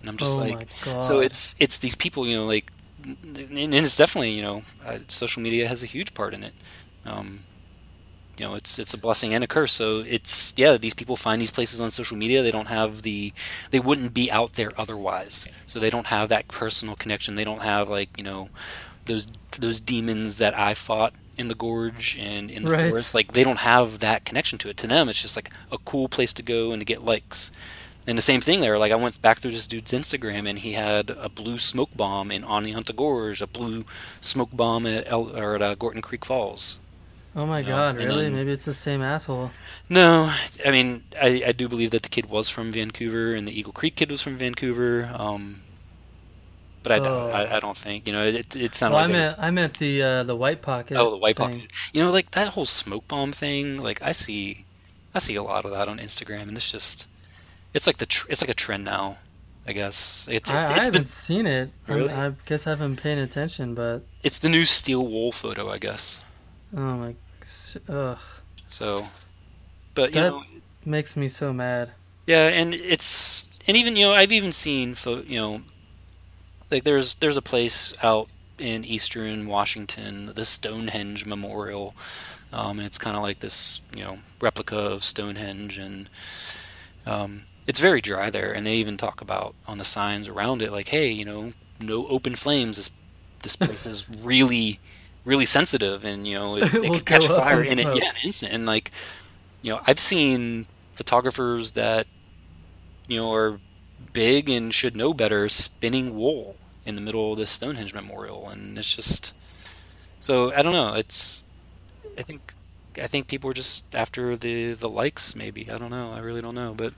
[0.00, 1.00] And I'm just oh like, my god.
[1.04, 2.72] so it's it's these people, you know, like,
[3.04, 6.54] and and it's definitely, you know, uh, social media has a huge part in it.
[7.06, 7.44] Um,
[8.38, 9.72] you know, it's it's a blessing and a curse.
[9.72, 12.42] So it's yeah, these people find these places on social media.
[12.42, 13.32] They don't have the,
[13.70, 15.48] they wouldn't be out there otherwise.
[15.66, 17.34] So they don't have that personal connection.
[17.34, 18.48] They don't have like you know,
[19.06, 19.26] those
[19.58, 22.88] those demons that I fought in the gorge and in the Right.
[22.90, 23.14] forest.
[23.14, 24.76] Like they don't have that connection to it.
[24.78, 27.50] To them, it's just like a cool place to go and to get likes.
[28.06, 28.78] And the same thing there.
[28.78, 32.32] Like I went back through this dude's Instagram, and he had a blue smoke bomb
[32.32, 33.84] in Oneonta Gorge, a blue
[34.20, 36.80] smoke bomb at El, or at uh, Gorton Creek Falls.
[37.34, 37.96] Oh my you know, god.
[37.96, 38.22] and Really?
[38.24, 39.50] then- Maybe it's the same asshole.
[39.88, 40.32] No,
[40.64, 43.72] I mean I, I do believe that the kid was from Vancouver, and the Eagle
[43.72, 45.10] Creek kid was from Vancouver.
[45.14, 45.62] Um,
[46.82, 47.06] but I don't.
[47.08, 47.30] Oh.
[47.30, 48.24] I, I don't think you know.
[48.24, 50.96] It it sounded Well, I like they- meant I meant the uh, the white pocket.
[50.96, 51.52] oh the white thing.
[51.60, 51.70] pocket.
[51.92, 53.76] You know, like that whole smoke bomb thing.
[53.80, 54.64] Like I see,
[55.14, 57.06] I see a lot of that on Instagram, and it's just,
[57.72, 59.18] it's like the tr- it's like a trend now.
[59.64, 61.70] I guess it's it's, I, I haven't the, seen it.
[61.86, 62.10] Really?
[62.12, 65.78] I guess I haven't been paying attention, but it's the new steel wool photo, I
[65.78, 66.20] guess.
[66.76, 67.14] oh my,
[67.88, 68.18] ugh,
[68.68, 69.08] So,
[69.94, 70.42] but you That- know,
[70.84, 71.92] makes me so mad.
[72.26, 75.62] Yeah, and it's and even you know I've even seen you know
[76.70, 81.94] like there's there's a place out in eastern Washington, the Stonehenge Memorial,
[82.52, 86.08] um, and it's kind of like this you know replica of Stonehenge, and
[87.06, 90.70] um, it's very dry there, and they even talk about on the signs around it
[90.72, 92.76] like, hey, you know, no open flames.
[92.76, 92.90] This
[93.42, 94.78] this place is really
[95.24, 98.16] really sensitive, and you know it, it Will could catch fire in it yeah, an
[98.24, 98.90] instant, and like
[99.62, 102.06] you know I've seen photographers that
[103.06, 103.60] you know are
[104.12, 108.78] big and should know better spinning wool in the middle of this Stonehenge memorial, and
[108.78, 109.32] it's just
[110.20, 110.94] so I don't know.
[110.94, 111.44] It's
[112.18, 112.54] I think
[113.00, 115.34] I think people were just after the the likes.
[115.34, 116.12] Maybe I don't know.
[116.12, 116.94] I really don't know, but.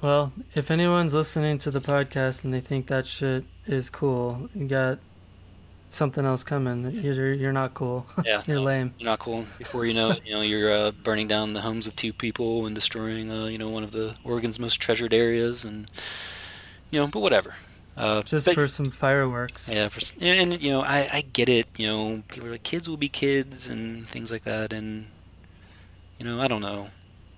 [0.00, 4.66] Well, if anyone's listening to the podcast and they think that shit is cool, you
[4.66, 4.98] got
[5.92, 6.90] something else coming.
[6.90, 8.06] You're you're not cool.
[8.24, 8.94] Yeah, you're no, lame.
[8.98, 9.44] You're not cool.
[9.58, 12.66] Before you know it, you know you're uh, burning down the homes of two people
[12.66, 15.90] and destroying, uh, you know, one of the Oregon's most treasured areas, and
[16.90, 17.54] you know, but whatever.
[17.94, 19.68] Uh, Just but- for some fireworks.
[19.68, 21.66] yeah, for, and you know, I I get it.
[21.76, 25.06] You know, people are like kids will be kids and things like that, and
[26.18, 26.88] you know, I don't know.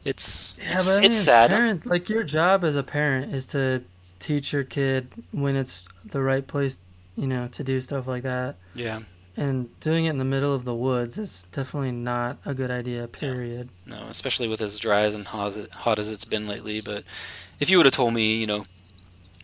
[0.05, 1.51] It's Yeah, it's, but it's sad.
[1.51, 3.83] Parent, like your job as a parent is to
[4.21, 6.79] teach your kid when it's the right place,
[7.17, 8.57] you know, to do stuff like that.
[8.75, 8.97] Yeah,
[9.37, 13.07] And doing it in the middle of the woods is definitely not a good idea.
[13.09, 13.69] Period.
[13.87, 16.81] no, especially with as dry as and hot as, it, hot as it's been lately.
[16.81, 17.05] But
[17.61, 18.65] if you would have told me, you know,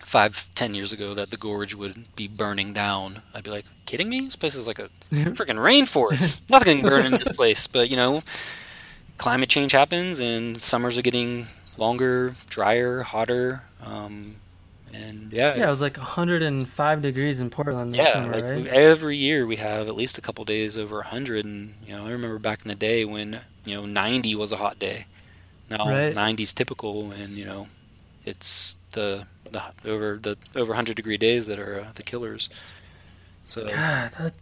[0.01, 4.09] five, ten years ago that the gorge would be burning down, I'd be like, kidding
[4.09, 4.21] me?
[4.21, 6.39] This place is like a freaking rainforest.
[6.49, 7.67] Nothing can burn in this place.
[7.67, 8.21] But you know,
[9.17, 13.63] climate change happens, and summers are getting longer, drier, hotter.
[13.83, 14.35] Um,
[14.93, 18.67] and yeah, Yeah, it was like 105 degrees in Portland this yeah, summer, like right?
[18.67, 22.11] every year we have at least a couple days over 100 and you know I
[22.11, 25.05] remember back in the day when you know 90 was a hot day.
[25.69, 26.09] Now Right.
[26.09, 27.67] 90 is typical and you know
[28.25, 32.49] it's the the over the over 100 degree days that are uh, the killers.
[33.45, 34.33] So God, that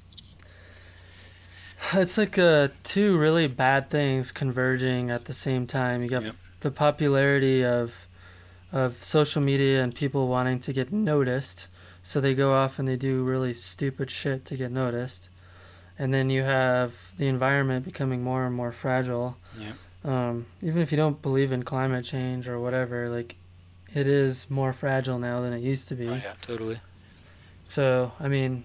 [1.94, 6.04] it's like uh, two really bad things converging at the same time.
[6.04, 6.36] You got Yep.
[6.60, 8.08] the popularity of
[8.72, 11.68] of social media and people wanting to get noticed,
[12.04, 15.30] so they go off and they do really stupid shit to get noticed.
[15.98, 19.38] And then you have the environment becoming more and more fragile.
[19.60, 20.12] Yep.
[20.12, 23.36] Um, even if you don't believe in climate change or whatever, like
[23.94, 26.08] it is more fragile now than it used to be.
[26.08, 26.80] oh, yeah, totally.
[27.66, 28.64] So, I mean,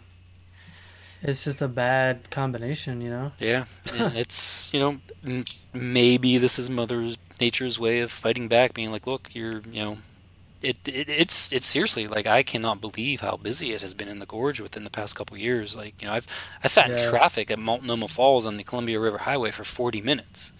[1.23, 3.33] it's just a bad combination, you know?
[3.39, 3.65] Yeah,
[3.95, 9.07] and it's you know maybe this is Mother Nature's way of fighting back, being like,
[9.07, 9.99] look, you're you know,
[10.63, 14.19] it, it it's it's seriously like I cannot believe how busy it has been in
[14.19, 15.77] the gorge within the past couple years.
[15.77, 16.27] Like you know, I've
[16.63, 20.53] I sat in traffic at Multnomah Falls on the Columbia River Highway for 40 minutes.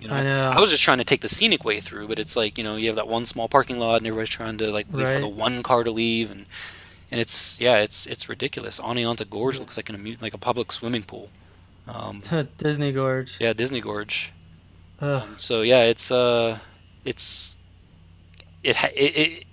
[0.00, 0.50] You know, I know.
[0.50, 2.76] I was just trying to take the scenic way through, but it's like you know
[2.76, 5.28] you have that one small parking lot, and everybody's trying to like wait for the
[5.28, 6.46] one car to leave, and
[7.10, 8.80] and it's yeah, it's it's ridiculous.
[8.80, 11.28] Oneonta Gorge looks like an like a public swimming pool.
[11.86, 12.22] Um,
[12.56, 13.38] Disney Gorge.
[13.40, 14.32] yeah, Disney Gorge.
[15.02, 16.60] Um, so yeah, it's uh,
[17.04, 17.56] it's
[18.62, 19.44] it, ha- it it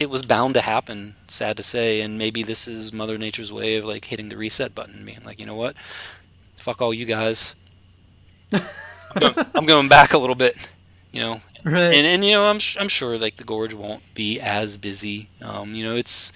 [0.00, 1.14] it was bound to happen.
[1.28, 4.74] Sad to say, and maybe this is Mother Nature's way of like hitting the reset
[4.74, 5.76] button, being like, you know what,
[6.56, 7.54] fuck all you guys.
[8.52, 8.60] I'm,
[9.20, 10.56] going, I'm going back a little bit,
[11.12, 11.94] you know, right.
[11.94, 15.28] and and you know I'm sh- I'm sure like the gorge won't be as busy.
[15.40, 16.32] Um, you know, it's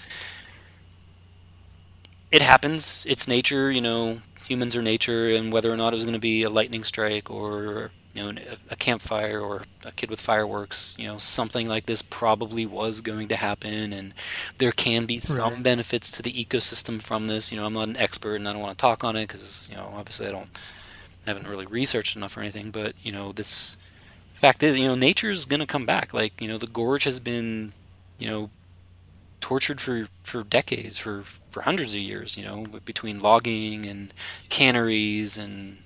[2.31, 3.05] it happens.
[3.09, 3.73] It's nature.
[3.73, 6.51] You know, humans are nature, and whether or not it was going to be a
[6.51, 11.68] lightning strike or you know a, campfire or a kid with fireworks, you know, something
[11.68, 14.14] like this probably was going to happen, and
[14.59, 15.62] there can be some Right.
[15.62, 17.53] benefits to the ecosystem from this.
[17.53, 19.68] You know, I'm not an expert, and I don't want to talk on it because
[19.70, 20.50] you know obviously I don't
[21.27, 23.77] I haven't really researched enough or anything, but you know this
[24.35, 26.12] fact is, you know, nature's gonna come back.
[26.14, 27.72] Like, you know, the gorge has been,
[28.18, 28.50] you know,
[29.40, 32.37] tortured for for decades, for for hundreds of years.
[32.37, 34.12] You know, between logging and
[34.48, 35.79] canneries and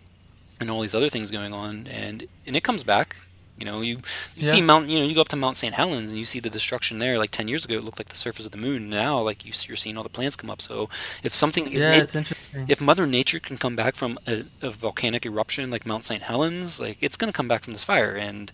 [0.60, 3.16] and all these other things going on, and and it comes back.
[3.58, 3.96] You know, you
[4.36, 4.52] you Yeah.
[4.52, 5.74] see Mount, you know, you go up to Mount St.
[5.74, 7.18] Helens and you see the destruction there.
[7.18, 8.88] Like ten years ago, it looked like the surface of the moon.
[8.88, 10.60] Now, like you, you're seeing all the plants come up.
[10.62, 10.88] So,
[11.24, 12.66] if something, if yeah, it's interesting.
[12.68, 16.22] if Mother Nature can come back from a, a volcanic eruption like Mount St.
[16.22, 18.52] Helens, like it's going to come back from this fire, and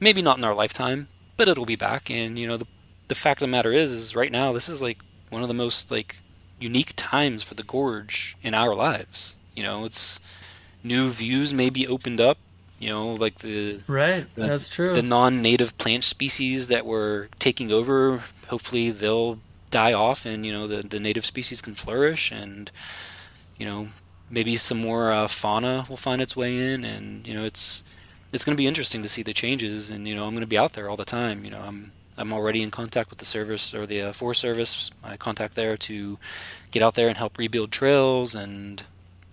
[0.00, 2.10] maybe not in our lifetime, but it'll be back.
[2.10, 2.66] And you know, the
[3.08, 4.98] the fact of the matter is, is right now this is like
[5.30, 6.16] one of the most like
[6.58, 9.36] unique times for the gorge in our lives.
[9.54, 10.20] You know, it's
[10.86, 12.38] new views may be opened up.
[12.78, 14.26] You know, like the right.
[14.34, 14.92] the- That's true.
[14.94, 19.38] the non-native plant species that were taking over hopefully they'll
[19.70, 22.70] die off and you know the, the native species can flourish and
[23.58, 23.88] you know
[24.30, 27.82] maybe some more uh, fauna will find its way in and you know it's
[28.32, 30.46] it's going to be interesting to see the changes and you know i'm going to
[30.46, 33.24] be out there all the time you know i'm i'm already in contact with the
[33.24, 36.18] service or the uh, forest service my contact there to
[36.70, 38.84] get out there and help rebuild trails and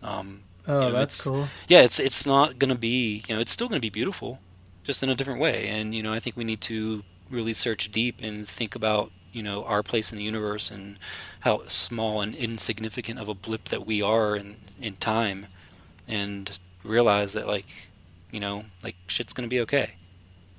[0.02, 1.48] um, oh, you know, that's cool.
[1.68, 4.40] yeah, it's it's not gonna be you know it's still gonna be beautiful,
[4.84, 5.68] just in a different way.
[5.68, 9.42] And you know I think we need to really search deep and think about you
[9.44, 10.98] know our place in the universe and
[11.42, 15.48] how small and insignificant of a blip that we are in in time,
[16.08, 17.90] and realize that like
[18.32, 19.92] you know like shit's gonna be okay,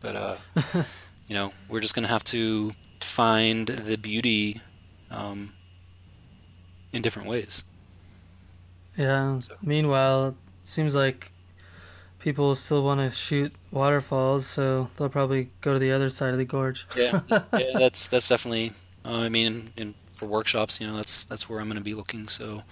[0.01, 0.37] but uh
[1.29, 4.61] you know we're just gonna have to find the beauty
[5.11, 5.53] um,
[6.93, 7.65] in different ways.
[8.97, 9.41] Yeah.
[9.41, 11.33] So- Meanwhile, it seems like
[12.19, 16.39] people still want to shoot waterfalls, so they'll probably go to the other side of
[16.39, 16.87] the gorge.
[16.97, 17.43] Yeah, yeah,
[17.75, 18.73] that's that's definitely.
[19.05, 21.95] Uh, I mean, in, for workshops, you know, that's that's where I'm going to be
[21.95, 22.29] looking.
[22.29, 22.63] So,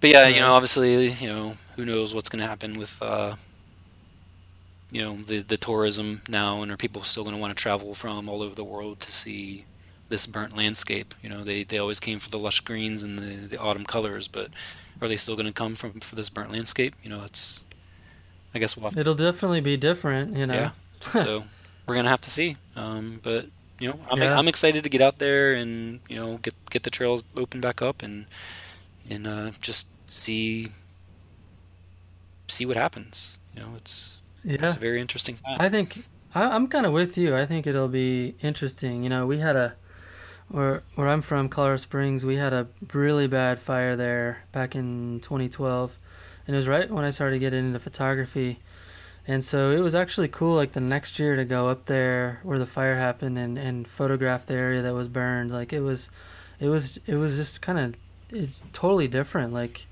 [0.00, 3.34] but yeah, you know, obviously, you know, who knows what's going to happen with, uh,
[4.92, 7.94] you know, the the tourism now, and are people still going to want to travel
[7.94, 9.64] from all over the world to see
[10.10, 11.14] this burnt landscape?
[11.22, 14.28] You know, they they always came for the lush greens and the the autumn colors,
[14.28, 14.50] but
[15.00, 16.94] are they still going to come from for this burnt landscape?
[17.02, 17.64] You know, it's.
[18.54, 20.54] I guess we'll have It'll definitely be different, you know.
[20.54, 20.70] yeah.
[21.22, 21.44] so
[21.86, 22.56] we're gonna have to see.
[22.76, 23.46] Um, but
[23.78, 24.36] you know, I'm, Yeah.
[24.38, 27.80] I'm excited to get out there and you know get get the trails open back
[27.80, 28.26] up and
[29.08, 30.68] and uh, just see
[32.48, 33.38] see what happens.
[33.54, 34.64] You know, it's Yeah.
[34.64, 35.58] it's a very interesting time.
[35.60, 36.04] I think
[36.34, 37.36] I'm kind of with you.
[37.36, 39.02] I think it'll be interesting.
[39.02, 39.74] You know, we had a
[40.50, 42.24] where where I'm from, Colorado Springs.
[42.24, 45.98] We had a really bad fire there back in 2012,
[46.46, 48.58] and it was right when I started getting into photography.
[49.28, 52.58] And so it was actually cool, like the next year, to go up there where
[52.58, 55.52] the fire happened and, and photograph the area that was burned.
[55.52, 56.10] Like it was,
[56.58, 57.96] it was it was just kind of
[58.30, 59.52] it's totally different.
[59.52, 59.86] Like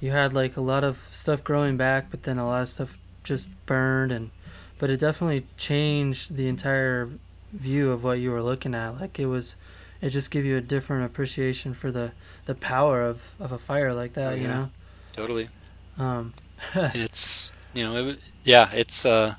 [0.00, 2.96] you had like a lot of stuff growing back, but then a lot of stuff
[3.24, 4.30] just burned and
[4.78, 7.10] but it definitely changed the entire
[7.52, 9.00] view of what you were looking at.
[9.00, 9.56] Like it was,
[10.00, 12.12] it just gave you a different appreciation for the
[12.46, 14.32] the power of of a fire like that.
[14.32, 14.70] Oh, You know,
[15.12, 15.48] totally.
[15.98, 16.34] um,
[16.74, 19.34] it's you know, it, yeah, it's uh,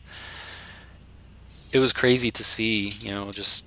[1.72, 2.90] it was crazy to see.
[2.90, 3.66] You know, just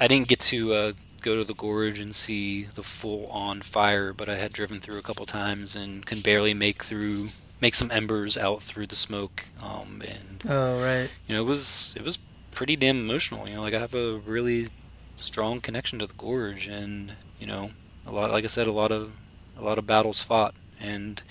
[0.00, 4.12] I didn't get to uh, go to the gorge and see the full on fire,
[4.12, 7.90] but I had driven through a couple times and can barely make through make some
[7.90, 9.46] embers out through the smoke.
[9.62, 12.18] Um, and oh right, you know, it was it was
[12.52, 13.48] pretty damn emotional.
[13.48, 14.68] You know, like I have a really
[15.16, 17.72] strong connection to the gorge, and you know,
[18.06, 19.12] a lot like I said, a lot of
[19.56, 21.22] a lot of battles fought, and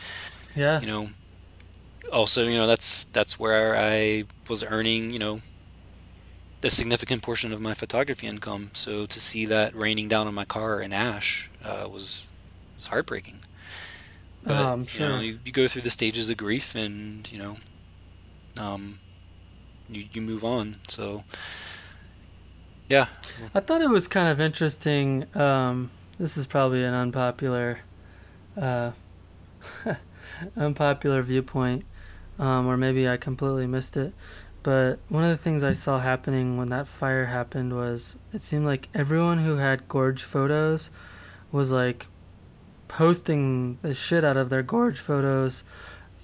[0.55, 1.11] yeah, you know
[2.11, 5.41] also you know that's that's where i was earning you know
[6.63, 8.71] a significant portion of my photography income.
[8.73, 12.29] So to see that raining down on my car in ash uh, was
[12.75, 13.41] was heartbreaking.
[14.45, 17.37] But Oh, I'm you know you, you go through the stages of grief and you
[17.37, 17.57] know
[18.57, 18.99] um
[19.89, 20.77] you, you move on.
[20.87, 21.23] So
[22.89, 23.07] yeah
[23.55, 25.25] I thought it was kind of interesting.
[25.35, 27.79] Um, this is probably an unpopular,
[28.59, 28.91] uh,
[30.57, 31.85] unpopular viewpoint,
[32.39, 34.13] um, or maybe I completely missed it.
[34.61, 38.65] But one of the things I saw happening when that fire happened was it seemed
[38.65, 40.89] like everyone who had gorge photos
[41.51, 42.07] was like
[42.87, 45.63] posting the shit out of their gorge photos.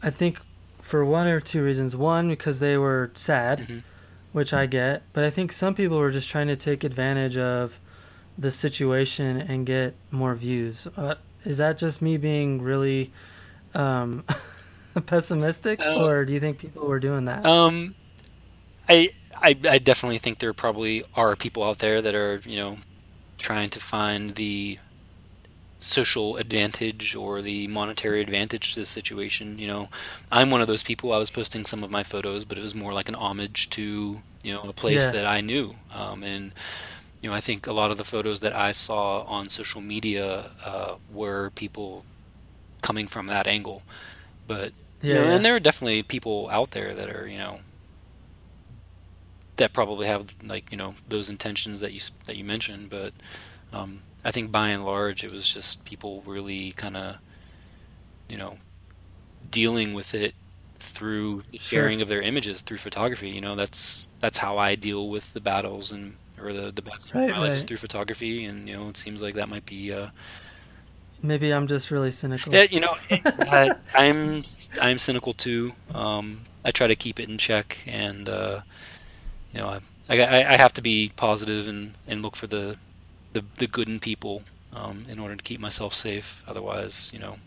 [0.01, 0.39] I think
[0.81, 1.95] for one or two reasons.
[1.95, 3.83] One, because they were sad Mhm.
[4.31, 7.79] Which I get, but I think some people were just trying to take advantage of
[8.37, 10.87] the situation and get more views.
[10.95, 11.15] Uh,
[11.45, 13.11] is that just me being really
[13.73, 14.23] um,
[15.05, 17.45] pessimistic, Uh, or do you think people were doing that?
[17.45, 17.95] Um,
[18.87, 22.77] I, I I definitely think there probably are people out there that are you know
[23.37, 24.77] trying to find the
[25.79, 29.57] social advantage or the monetary advantage to the situation.
[29.57, 29.89] You know,
[30.31, 31.13] I'm one of those people.
[31.13, 34.21] I was posting some of my photos, but it was more like an homage to
[34.43, 35.11] you know a place Yeah.
[35.11, 35.75] that I knew.
[35.93, 36.51] Um, and
[37.21, 40.51] you know, I think a lot of the photos that I saw on social media
[40.65, 42.05] uh, were people
[42.81, 43.81] coming from that angle.
[44.47, 44.71] But
[45.01, 45.35] yeah, you know, yeah.
[45.35, 47.59] and there are definitely people out there that are, you know,
[49.57, 52.89] that probably have like you know those intentions that you that you mentioned.
[52.89, 53.13] But
[53.73, 57.17] um, I think by and large, it was just people really kind of,
[58.29, 58.57] you know,
[59.49, 60.35] dealing with it
[60.79, 61.59] through Sure.
[61.59, 63.29] sharing of their images through photography.
[63.31, 67.13] You know, that's that's how I deal with the battles and or the the battles
[67.13, 68.45] Right, in my life is through photography.
[68.45, 69.93] And you know, it seems like that might be.
[69.93, 70.09] Uh,
[71.21, 72.53] Maybe I'm just really cynical.
[72.53, 74.43] yeah, you know, I, I'm
[74.81, 75.73] I'm cynical too.
[75.93, 78.61] Um, I try to keep it in check, and uh,
[79.53, 79.67] you know,
[80.09, 82.77] I, I I have to be positive and, and look for the,
[83.33, 86.43] the the good in people um, in order to keep myself safe.
[86.47, 87.37] Otherwise, you know,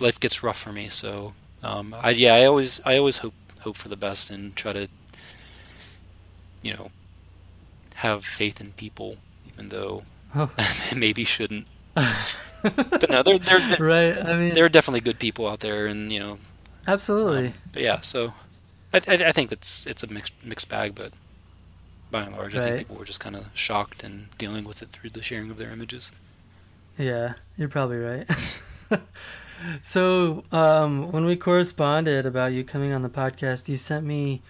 [0.00, 0.88] life gets rough for me.
[0.88, 4.72] So, um, I yeah, I always I always hope hope for the best and try
[4.72, 4.88] to,
[6.62, 6.90] you know,
[7.96, 9.16] have faith in people,
[9.52, 10.04] even though
[10.34, 10.50] Oh.
[10.96, 11.66] maybe shouldn't.
[12.60, 14.18] But no, they're they're, they're right.
[14.18, 16.38] I mean, there are definitely good people out there, and you know,
[16.88, 17.54] absolutely.
[17.72, 18.00] but yeah.
[18.00, 18.34] So,
[18.92, 21.12] I, I, I think it's it's a mixed mixed bag, but
[22.10, 22.64] by and large, I Right.
[22.66, 25.58] think people were just kind of shocked and dealing with it through the sharing of
[25.58, 26.12] their images.
[26.96, 28.28] Yeah, you're probably right.
[29.82, 34.42] so, um, when we corresponded about you coming on the podcast, you sent me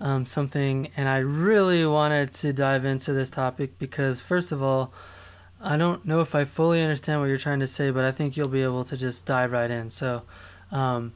[0.00, 4.92] um, something, and I really wanted to dive into this topic because, first of all,
[5.60, 8.36] I don't know if I fully understand what you're trying to say, but I think
[8.36, 9.90] you'll be able to just dive right in.
[9.90, 10.22] So,
[10.72, 11.12] um,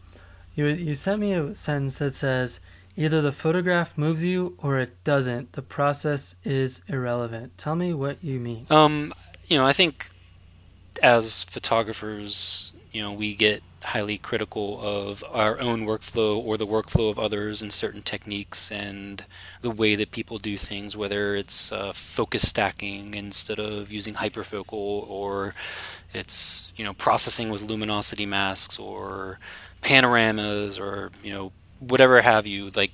[0.55, 2.61] you you sent me a sentence that says
[2.97, 5.53] either the photograph moves you or it doesn't.
[5.53, 7.57] The process is irrelevant.
[7.59, 8.67] Tell me what you mean.
[8.71, 9.13] Um,
[9.47, 10.11] you know, I think
[11.03, 17.11] as photographers, you know, we get highly critical of our own workflow or the workflow
[17.11, 19.25] of others and certain techniques and
[19.61, 24.73] the way that people do things, whether it's uh, focus stacking instead of using hyperfocal
[24.73, 25.55] or
[26.15, 29.39] it's, you know, processing with luminosity masks or
[29.83, 32.71] panoramas or, you know, whatever have you.
[32.75, 32.93] Like,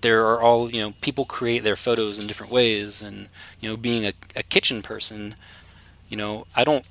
[0.00, 3.02] there are all, you know, people create their photos in different ways.
[3.02, 3.28] And,
[3.60, 5.34] you know, being a, a kitchen person,
[6.08, 6.84] you know, I don't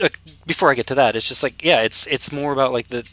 [0.00, 0.08] uh,
[0.46, 3.06] before I get to that, it's just like yeah, it's it's more about like the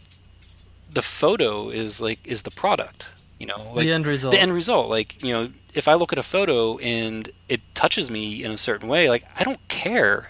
[0.93, 4.31] the photo is like is the product, you know, like the end result.
[4.31, 8.09] The end result, like you know, if I look at a photo and it touches
[8.09, 10.29] me in a certain way, like I don't care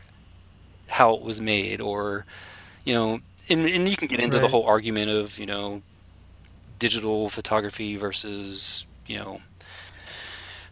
[0.87, 2.25] how it was made or
[2.85, 3.19] you know,
[3.49, 4.41] and, and you can get into right.
[4.41, 5.81] the whole argument of you know
[6.79, 9.41] digital photography versus you know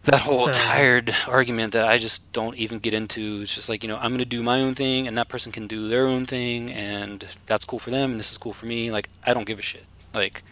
[0.06, 3.40] that whole tired argument that I just don't even get into.
[3.42, 5.50] It's just like, you know, I'm going to do my own thing and that person
[5.50, 8.66] can do their own thing and that's cool for them and this is cool for
[8.66, 8.92] me.
[8.92, 9.84] Like, I don't give a shit.
[10.14, 10.44] Like,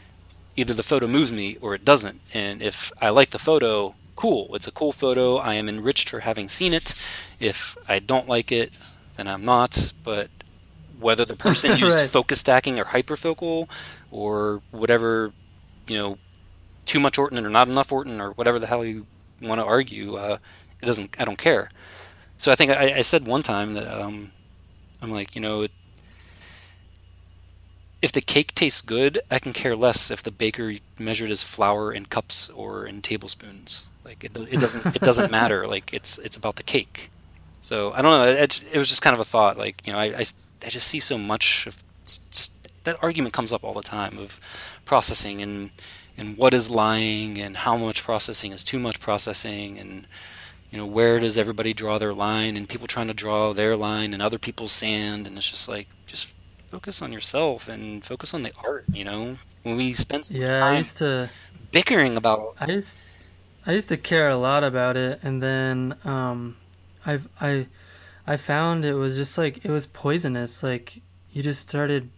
[0.57, 2.21] either the photo moves me or it doesn't.
[2.33, 4.55] And if I like the photo, cool.
[4.55, 5.37] It's a cool photo.
[5.37, 6.95] I am enriched for having seen it.
[7.39, 8.73] If I don't like it,
[9.17, 9.93] then I'm not.
[10.03, 10.31] But
[11.05, 12.09] whether the person used right.
[12.09, 13.69] focus stacking or hyperfocal
[14.11, 15.33] or whatever,
[15.87, 16.19] you know,
[16.87, 19.07] too much Orton or not enough Orton or whatever the hell you
[19.41, 20.39] want to argue, uh,
[20.81, 21.15] it doesn't.
[21.21, 21.71] I don't care.
[22.39, 24.33] So I think I, I said one time that um,
[25.01, 25.71] I'm like, you know, it,
[28.03, 31.93] if the cake tastes good, I can care less if the baker measured his flour
[31.93, 33.89] in cups or in tablespoons.
[34.05, 35.67] Like it, it doesn't it doesn't matter.
[35.67, 37.11] Like it's it's about the cake.
[37.61, 38.43] So I don't know.
[38.43, 39.57] It, it was just kind of a thought.
[39.57, 40.25] Like you know, I, I,
[40.65, 41.83] I just see so much of
[42.31, 42.53] just
[42.85, 44.41] that argument comes up all the time of
[44.85, 45.71] processing and
[46.17, 50.07] and what is lying and how much processing is too much processing and
[50.71, 54.13] you know where does everybody draw their line and people trying to draw their line
[54.13, 55.27] and other people's sand.
[55.27, 56.35] And it's just like just
[56.71, 59.37] focus on yourself and focus on the art you know?
[59.63, 61.31] When we spend yeah i used to
[61.73, 62.99] bickering about i used
[63.67, 65.21] i used to care a lot about it.
[65.23, 66.57] And then um
[67.07, 67.67] i've i
[68.27, 71.01] i found it was just like it was poisonous like
[71.33, 72.11] you just started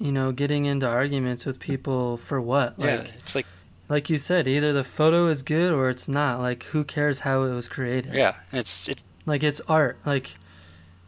[0.00, 2.78] you know, getting into arguments with people for what?
[2.78, 3.46] Like, yeah, it's like
[3.88, 6.40] like you said, either the photo is good or it's not.
[6.40, 8.14] Like, who cares how it was created?
[8.14, 9.98] Yeah, it's it's like it's art.
[10.06, 10.34] Like,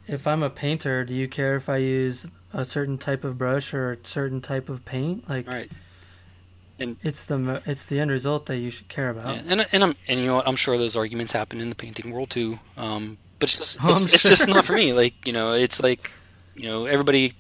[0.07, 3.73] if I'm a painter, do you care if I use a certain type of brush
[3.73, 5.29] or a certain type of paint?
[5.29, 5.71] Like, right.
[6.79, 9.37] And it's the it's the end result that you should care about.
[9.37, 10.47] Yeah, and and I'm and you know what?
[10.47, 12.59] I'm sure those arguments happen in the painting world too.
[12.77, 14.93] Um, but it's just oh, it's, it's just not for me.
[14.93, 16.11] Like you know, it's like
[16.55, 17.35] you know everybody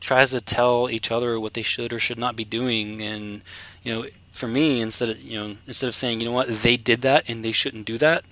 [0.00, 3.02] tries to tell each other what they should or should not be doing.
[3.02, 3.42] And
[3.82, 6.48] you know for me instead of you know instead of saying you know what?
[6.48, 8.24] They did that and they shouldn't do that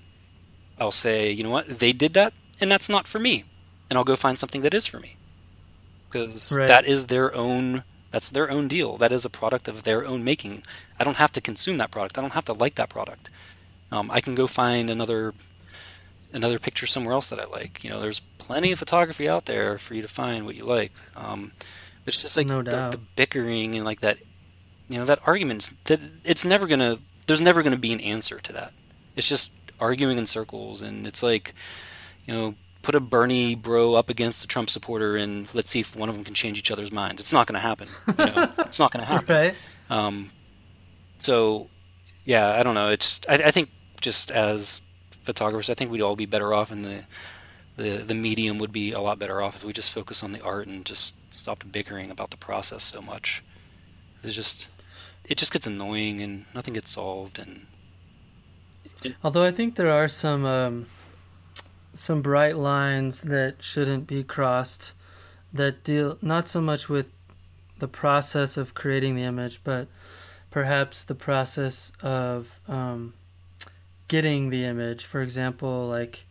[0.79, 1.79] i'll say you know what?
[1.79, 3.43] They did that and that's not for me.
[3.89, 5.15] And i'll go find something that is for me.
[6.09, 6.67] Because right.
[6.67, 8.97] that is their own that's their own deal.
[8.97, 10.63] That is a product of their own making.
[10.99, 12.17] I don't have to consume that product.
[12.17, 13.29] I don't have to like that product.
[13.91, 15.33] Um, i can go find another
[16.33, 19.77] another picture somewhere else that i like you know there's plenty of photography out there
[19.77, 20.93] for you to find what you like.
[21.17, 21.51] Um,
[22.05, 24.17] but it's just like no the, the, bickering and like that,
[24.87, 25.71] you know, that argument.
[25.85, 26.97] That it's never gonna.
[27.27, 28.71] There's never gonna be an answer to that.
[29.17, 29.51] It's just
[29.81, 31.53] arguing in circles, and it's like,
[32.25, 35.93] you know, put a Bernie bro up against a Trump supporter, and let's see if
[35.93, 37.19] one of them can change each other's minds.
[37.19, 37.89] It's not gonna happen.
[38.07, 38.53] You know?
[38.59, 39.35] it's not gonna happen.
[39.35, 39.55] Right.
[39.89, 40.29] Um,
[41.17, 41.67] so,
[42.23, 42.91] yeah, I don't know.
[42.91, 43.69] It's I, I think
[43.99, 44.81] just as
[45.27, 47.03] photographers, I think we'd all be better off and the
[47.75, 50.41] the the medium would be a lot better off if we just focus on the
[50.41, 53.43] art and just stopped bickering about the process so much.
[54.23, 54.67] It's just
[55.29, 57.67] it just gets annoying and nothing gets solved and.
[59.23, 60.85] Although I think there are some um,
[61.93, 64.93] some bright lines that shouldn't be crossed,
[65.53, 67.11] that deal not so much with
[67.77, 69.87] the process of creating the image, but
[70.49, 73.13] perhaps the process of um,
[74.07, 75.05] getting the image.
[75.05, 76.25] For example, like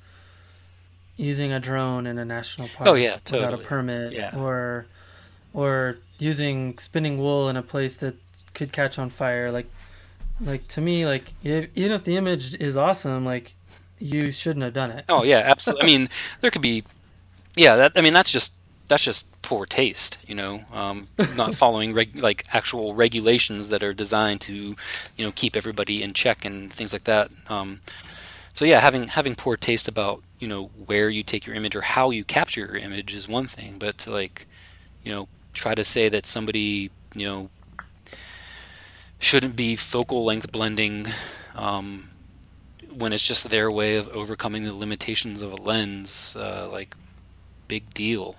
[1.17, 3.41] using a drone in a national park oh, yeah, totally.
[3.41, 4.37] without a permit yeah.
[4.37, 4.87] or
[5.55, 8.15] or using spinning wool in a place that
[8.53, 9.67] could catch on fire like
[10.41, 13.55] like to me like if, even if the image is awesome like
[13.99, 16.09] you shouldn't have done it oh yeah absolutely i mean
[16.43, 16.85] there could be
[17.55, 18.53] yeah that i mean that's just
[18.89, 23.95] that's just poor taste, you know, um, not following reg- like actual regulations that are
[23.95, 27.31] designed to, you know, keep everybody in check and things like that.
[27.49, 27.81] Um,
[28.55, 31.83] so yeah, having having poor taste about you know where you take your image or
[31.83, 34.47] how you capture your image is one thing, but to like,
[35.05, 37.51] you know, try to say that somebody you know
[39.19, 41.07] shouldn't be focal length blending
[41.55, 42.09] um,
[42.95, 46.95] when it's just their way of overcoming the limitations of a lens, uh, like
[47.69, 48.37] big deal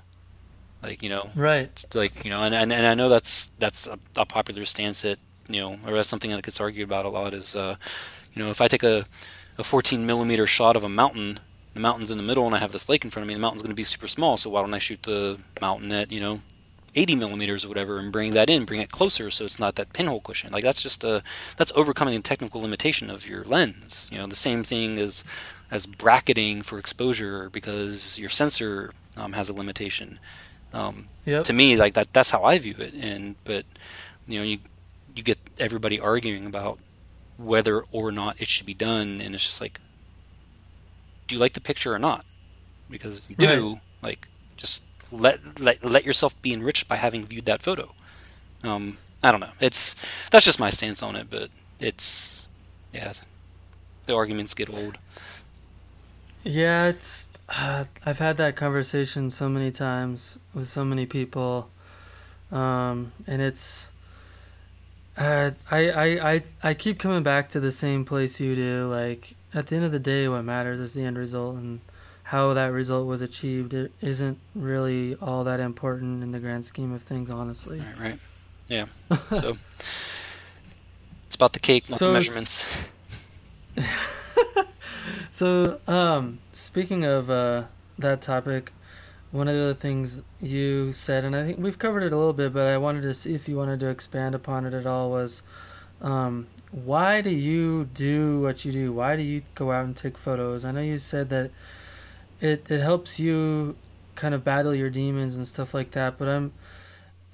[0.88, 1.85] like you know right.
[1.93, 5.19] like you know and, and, and i know that's that's a, a popular stance that
[5.49, 7.75] you know or that's something that gets argued about a lot is uh,
[8.33, 9.05] you know if i take a,
[9.57, 11.39] a 14 millimeter shot of a mountain
[11.77, 13.39] the mountain's in the middle and i have this lake in front of me the
[13.39, 14.35] mountain's going to be super small.
[14.35, 16.41] So why don't i shoot the mountain at you know
[16.95, 19.93] 80 millimeters or whatever and bring that in bring it closer so it's not that
[19.93, 20.51] pinhole cushion?
[20.51, 21.21] Like that's just a
[21.55, 24.09] that's overcoming the technical limitation of your lens.
[24.11, 25.23] You know the same thing as
[25.69, 30.19] as bracketing for exposure because your sensor um, has a limitation
[30.74, 31.43] um, yep.
[31.45, 32.93] To me, like that, that's how I view it.
[32.93, 33.65] And but
[34.28, 34.59] you know, you
[35.15, 36.80] you get everybody arguing about
[37.38, 39.80] whether or not it should be done, and it's just like,
[41.28, 42.26] do you like the picture or not?
[42.89, 43.82] Because if you do, right.
[44.01, 47.93] like, just let let let yourself be enriched by having viewed that photo.
[48.63, 49.53] Um, I don't know.
[49.59, 49.95] It's
[50.32, 51.49] that's just my stance on it, but
[51.80, 52.47] it's
[52.93, 53.13] yeah,
[54.05, 54.97] the arguments get old.
[56.43, 61.69] Yeah, it's uh, I've had that conversation so many times with so many people,
[62.51, 63.89] um, and it's.
[65.17, 68.87] Uh, I, I, I, I keep coming back to the same place you do.
[68.87, 71.79] Like, at the end of the day, what matters is the end result, and
[72.23, 73.73] how that result was achieved.
[73.73, 77.79] It isn't really all that important in the grand scheme of things, honestly.
[77.79, 78.19] Right, right.
[78.67, 78.85] Yeah.
[79.29, 79.57] so,
[81.25, 82.65] it's about the cake, not so the measurements.
[85.38, 87.65] so, um, speaking of uh,
[87.99, 88.73] that topic,
[89.29, 92.53] one of the things you said, and I think we've covered it a little bit,
[92.53, 95.43] but I wanted to see if you wanted to expand upon it at all, was
[96.01, 98.91] um, why do you do what you do?
[98.91, 100.65] Why do you go out and take photos?
[100.65, 101.51] I know you said that
[102.41, 103.75] it, it helps you
[104.15, 106.51] kind of battle your demons and stuff like that, but I'm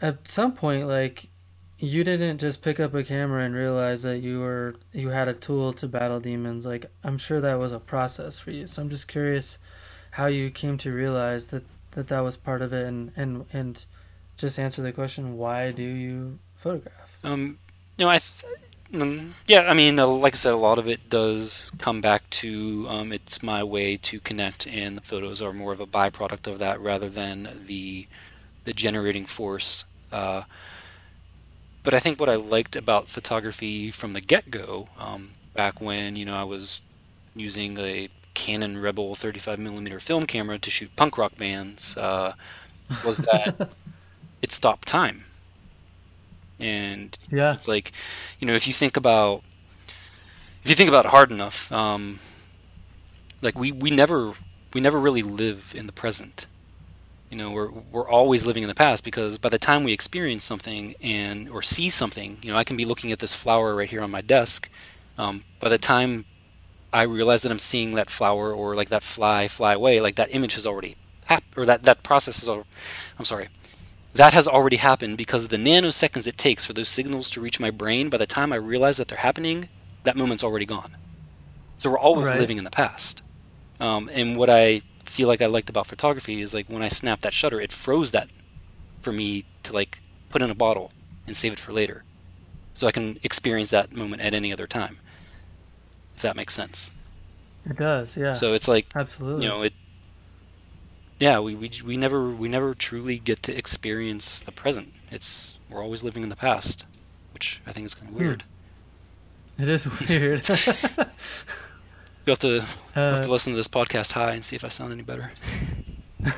[0.02, 1.30] at some point like
[1.80, 5.34] you didn't just pick up a camera and realize that you were you had a
[5.34, 6.66] tool to battle demons.
[6.66, 8.68] Like i'm sure that was a process for you.
[8.68, 9.58] So i'm just curious
[10.12, 13.86] how you came to realize that that that was part of it and and and
[14.38, 17.18] just answer the question why do you photograph?
[17.24, 17.58] Um
[17.98, 18.54] you know i th-
[18.94, 22.28] um, yeah i mean uh, like i said a lot of it does come back
[22.30, 26.46] to um, it's my way to connect and the photos are more of a byproduct
[26.46, 28.08] of that rather than the
[28.64, 29.86] the generating force.
[30.12, 30.44] Uh,
[31.84, 36.16] but I think what I liked about photography from the get go, um, back when
[36.16, 36.82] you know I was
[37.36, 42.34] using a Canon Rebel 35 millimeter film camera to shoot punk rock bands, uh,
[43.06, 43.70] was that
[44.42, 45.26] it stopped time.
[46.60, 47.92] And yeah, it's like,
[48.40, 49.44] you know, if you think about
[50.64, 52.20] if you think about it hard enough, um,
[53.42, 54.34] like we, we never
[54.74, 56.48] we never really live in the present
[57.34, 60.44] you know we're we're always living in the past because by the time we experience
[60.44, 63.90] something and or see something you know i can be looking at this flower right
[63.90, 64.70] here on my desk.
[65.18, 66.26] Um, by the time
[66.94, 70.30] i realize that i'm seeing that flower or like that fly fly away like that
[70.30, 72.70] image has already happened or that that process is already
[73.18, 73.50] i'm sorry.
[74.14, 77.60] That has already happened because of the nanoseconds it takes for those signals to reach
[77.60, 79.70] my brain by the time i realize that they're happening
[80.04, 80.92] that moment's already gone.
[81.78, 82.40] So we're always right.
[82.40, 83.24] living in the past.
[83.80, 87.22] Um, and what i feel like I liked about photography is like when I snapped
[87.22, 88.30] that shutter, it froze that
[89.02, 90.00] for me to like
[90.30, 90.92] put in a bottle
[91.28, 92.04] and save it for later,
[92.74, 94.98] so I can experience that moment at any other time.
[96.16, 96.92] If that makes sense.
[97.70, 98.34] It does, yeah.
[98.34, 99.74] So it's like absolutely, you know, it.
[101.20, 104.94] Yeah, we, we we never we never truly get to experience the present.
[105.12, 106.86] It's we're always living in the past,
[107.36, 108.24] which I think is kind of hmm.
[108.24, 108.44] weird.
[109.60, 110.50] It is weird.
[112.26, 112.64] You have to, uh,
[112.96, 115.32] have to listen to this podcast high and see if I sound any better.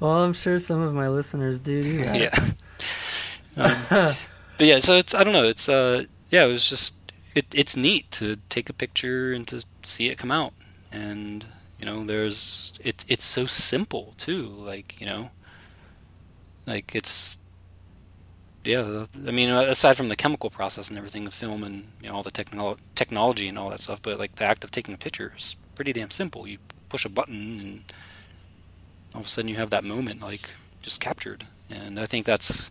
[0.00, 2.16] well, I'm sure some of my listeners do do that.
[2.16, 2.30] Yeah.
[3.56, 3.76] Um,
[4.58, 5.44] but yeah, so it's I don't know.
[5.44, 6.94] It's uh yeah, it was just
[7.34, 10.52] it it's neat to take a picture and to see it come out,
[10.90, 11.44] and
[11.78, 14.46] you know there's it it's so simple too.
[14.46, 15.30] Like you know,
[16.66, 17.38] like it's
[18.64, 22.16] yeah, I mean, aside from the chemical process and everything, the film and you know
[22.16, 24.98] all the technolo- technology and all that stuff, but like the act of taking a
[24.98, 26.46] picture is pretty damn simple.
[26.46, 26.58] You
[26.88, 27.82] push a button and
[29.14, 30.50] all of a sudden you have that moment like
[30.80, 32.70] just captured, and I think that's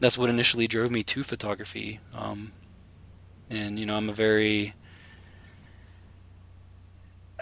[0.00, 2.00] that's what initially drove me to photography.
[2.14, 2.52] Um,
[3.50, 4.74] and you know, I'm a very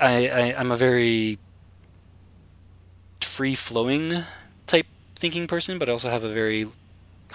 [0.01, 1.39] I, I I'm a very
[3.21, 4.25] free flowing
[4.67, 6.67] type thinking person, but I also have a very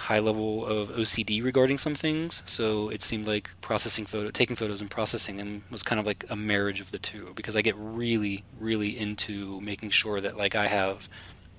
[0.02, 2.42] high level of OCD regarding some things.
[2.44, 6.24] So it seemed like processing photo, taking photos and processing them was kind of like
[6.28, 10.56] a marriage of the two because I get really, really into making sure that like
[10.56, 11.08] I have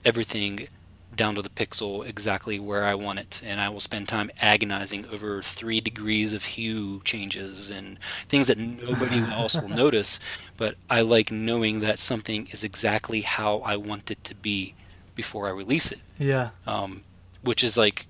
[0.04, 0.68] everything
[1.16, 3.42] down to the pixel exactly where I want it.
[3.46, 8.58] And I will spend time agonizing over three degrees of hue changes and things that
[8.58, 10.20] nobody else will notice.
[10.58, 14.74] But I like knowing that something is exactly how I want it to be
[15.16, 16.00] before I release it.
[16.20, 16.50] Yeah.
[16.68, 17.04] Um,
[17.42, 18.08] which is like,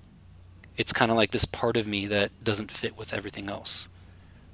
[0.78, 3.90] it's kind of like this part of me that doesn't fit with everything else.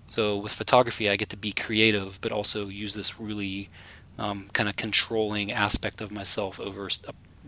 [0.07, 3.69] So with photography, I get to be creative, but also use this really
[4.17, 6.89] um, kind of controlling aspect of myself over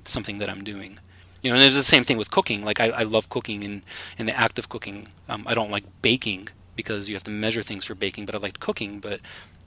[0.05, 0.99] something that I'm doing.
[1.41, 2.63] You know, and it's the same thing with cooking.
[2.63, 3.81] Like I, I love cooking and
[4.17, 5.07] in the act of cooking.
[5.27, 8.37] Um, I don't like baking because you have to measure things for baking, but I
[8.37, 8.99] liked cooking.
[8.99, 9.21] But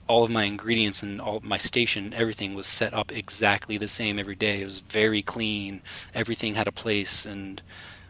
[0.07, 4.17] all of my ingredients and all my station, everything was set up exactly the same
[4.17, 4.61] every day.
[4.61, 5.81] It was very clean.
[6.13, 7.61] Everything had a place, and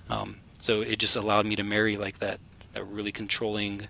[0.09, 2.39] um, so it just allowed me to marry like that
[2.73, 3.87] that really controlling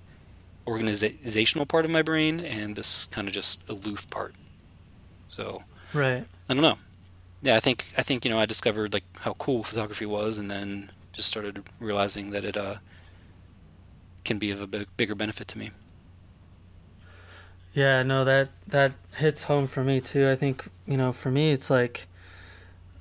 [0.67, 4.33] organizational part of my brain and this kind of just aloof part.
[5.27, 5.63] So
[5.93, 6.25] right.
[6.49, 6.77] I don't know
[7.45, 10.49] yeah, I think I think you know I discovered like how cool photography was, and
[10.49, 12.75] then just started realizing that it uh,
[14.23, 15.69] can be of a big, bigger benefit to me.
[17.73, 20.27] Yeah, no, that that hits home for me too.
[20.27, 22.07] I think you know, for me, it's like,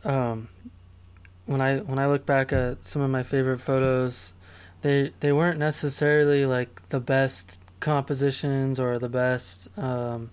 [0.05, 0.49] um,
[1.47, 4.35] when I when I look back at some of my favorite photos,
[4.83, 10.31] they they weren't necessarily like the best compositions or the best um,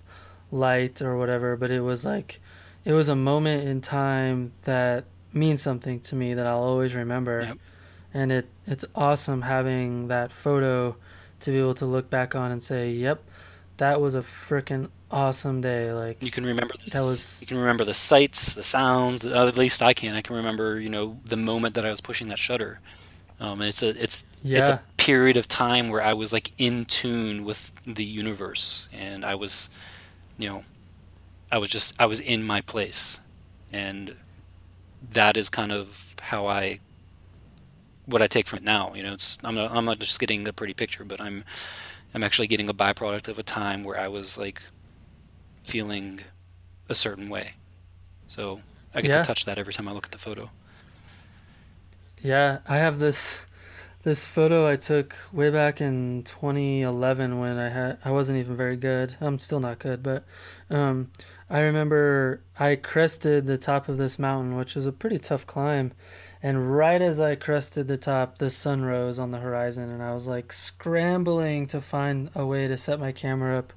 [0.52, 2.40] light or whatever, but it was like
[2.86, 7.44] it was a moment in time that means something to me that I'll always remember.
[7.46, 7.58] Yep.
[8.14, 10.96] And it it's awesome having that photo
[11.42, 13.24] to be able to look back on and say, "Yep,
[13.78, 17.58] that was a freaking awesome day." Like you can remember this, that was you can
[17.58, 19.26] remember the sights, the sounds.
[19.26, 20.16] At least I can.
[20.16, 22.80] I can remember, you know, the moment that I was pushing that shutter.
[23.40, 24.60] Um, and it's a it's yeah.
[24.60, 29.26] it's a period of time where I was like in tune with the universe, and
[29.26, 29.70] I was,
[30.38, 30.64] you know,
[31.52, 33.20] I was just I was in my place,
[33.74, 34.16] and
[35.10, 36.80] that is kind of how I
[38.06, 38.94] what I take from it now.
[38.94, 41.44] You know, it's I'm not, I'm not just getting a pretty picture, but I'm
[42.14, 44.62] I'm actually getting a byproduct of a time where I was like
[45.72, 46.20] feeling
[46.90, 47.54] a certain way.
[48.28, 48.60] So
[48.94, 49.22] I get yeah.
[49.22, 50.50] to touch that every time I look at the photo.
[52.22, 53.46] Yeah, I have this
[54.04, 58.76] this photo I took way back in 2011 when I had I wasn't even very
[58.76, 59.16] good.
[59.22, 60.26] I'm still not good, but
[60.70, 61.10] um,
[61.50, 65.94] I remember I crested the top of this mountain, which was a pretty tough climb.
[66.44, 70.14] And right as I crested the top, the sun rose on the horizon, and I
[70.14, 73.74] was like scrambling to find a way to set my camera up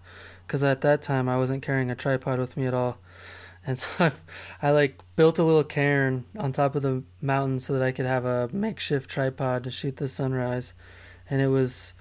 [0.46, 2.98] because at that time I wasn't carrying a tripod with me at all.
[3.66, 4.12] And so I,
[4.62, 8.06] I like built a little cairn on top of the mountain so that I could
[8.06, 10.74] have a makeshift tripod to shoot the sunrise.
[11.30, 11.94] And it was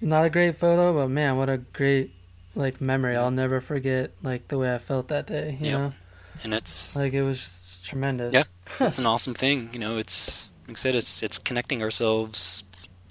[0.00, 2.14] not a great photo, but man, what a great
[2.54, 3.16] like memory.
[3.16, 5.56] I'll never forget like the way I felt that day.
[5.60, 5.78] You yep.
[5.78, 5.92] know,
[6.42, 8.32] and it's like it was tremendous.
[8.32, 8.44] Yeah,
[8.80, 9.70] it's an awesome thing.
[9.72, 12.64] You know, it's like I said, it's it's connecting ourselves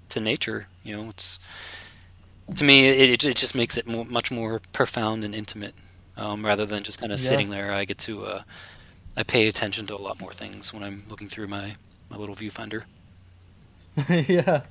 [0.09, 0.67] to nature.
[0.83, 1.39] You know, it's
[2.55, 5.75] to me it it just makes it more, much more profound and intimate,
[6.17, 7.29] um, rather than just kind of yeah.
[7.29, 7.71] sitting there.
[7.71, 8.43] I get to uh,
[9.15, 11.75] I pay attention to a lot more things when I'm looking through my
[12.09, 12.83] my little viewfinder.
[14.09, 14.61] yeah.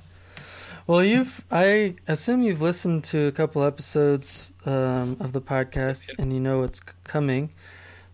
[0.85, 6.33] Well, you've I assume you've listened to a couple episodes um, of the podcast and
[6.33, 7.51] you know what's coming.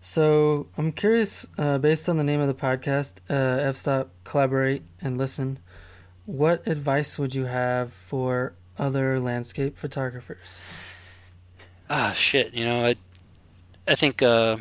[0.00, 5.18] So I'm curious, uh, based on the name of the podcast, uh, f-stop collaborate and
[5.18, 5.58] listen.
[6.24, 10.60] What advice would you have for other landscape photographers?
[11.88, 12.52] Ah, shit.
[12.54, 12.96] You know, I,
[13.86, 14.56] I think uh,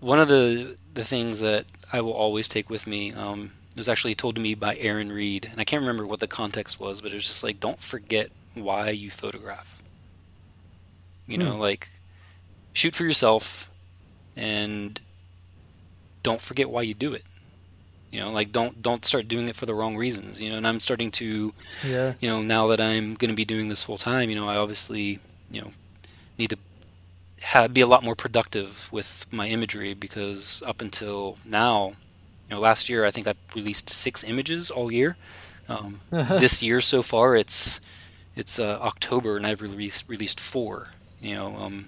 [0.00, 3.12] one of the the things that I will always take with me.
[3.12, 6.26] Um, was actually told to me by Aaron Reed, and I can't remember what the
[6.26, 9.80] context was, but it was just like, don't forget why you photograph.
[11.26, 11.60] You know, hmm.
[11.60, 11.88] like
[12.72, 13.70] shoot for yourself,
[14.36, 15.00] and
[16.22, 17.22] don't forget why you do it.
[18.10, 20.40] You know, like don't don't start doing it for the wrong reasons.
[20.40, 21.52] You know, and I'm starting to,
[21.86, 22.14] yeah.
[22.20, 24.56] You know, now that I'm going to be doing this full time, you know, I
[24.56, 25.18] obviously,
[25.50, 25.70] you know,
[26.38, 26.58] need to
[27.42, 31.88] have, be a lot more productive with my imagery because up until now,
[32.48, 35.16] you know, last year I think I released six images all year.
[35.68, 37.80] Um, this year so far, it's
[38.34, 40.86] it's uh, October and I've released released four.
[41.20, 41.86] You know, um,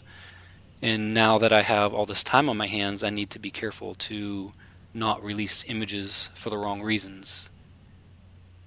[0.82, 3.50] and now that I have all this time on my hands, I need to be
[3.50, 4.52] careful to
[4.92, 7.50] not release images for the wrong reasons.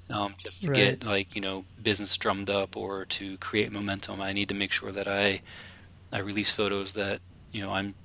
[0.10, 0.76] Um, just to right.
[0.76, 4.72] get like you know business drummed up or to create momentum, I need to make
[4.72, 5.42] sure that I
[6.12, 7.22] I release photos that
[7.52, 7.96] you know I'm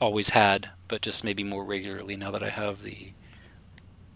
[0.00, 3.12] always had but just maybe more regularly now that I have the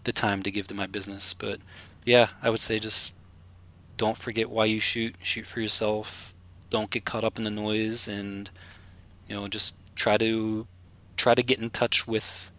[0.03, 1.33] the time to give to my business.
[1.33, 1.59] But
[2.03, 3.15] yeah, I would say just
[3.95, 5.15] don't forget why you shoot.
[5.21, 6.33] Shoot for yourself.
[6.69, 8.49] Don't get caught up in the noise, and
[9.29, 10.67] you know, just try to
[11.15, 12.51] try to get in touch with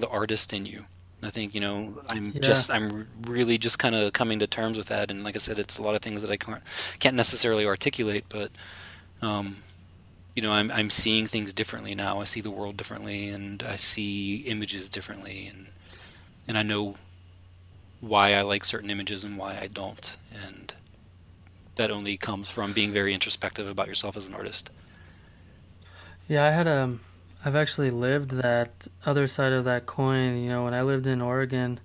[0.00, 0.86] the artist in you.
[1.22, 2.40] I think you know I'm Yeah.
[2.40, 5.58] just I'm really just kind of coming to terms with that, and like I said,
[5.58, 6.62] it's a lot of things that I can't
[6.98, 8.50] can't necessarily articulate, but
[9.22, 9.58] um,
[10.36, 12.20] you know I'm I'm seeing things differently now.
[12.20, 15.68] I see the world differently, and I see images differently, and
[16.48, 16.96] and I know
[18.00, 20.74] why I like certain images and why I don't, and
[21.76, 24.70] that only comes from being very introspective about yourself as an artist.
[26.28, 27.00] Yeah, I had um
[27.44, 31.22] I've actually lived that other side of that coin, you know, when I lived in
[31.22, 31.80] Oregon,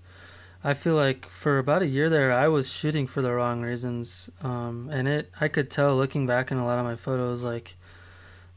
[0.64, 4.30] I feel like for about a year there I was shooting for the wrong reasons.
[4.42, 7.76] Um and it I could tell looking back in a lot of my photos like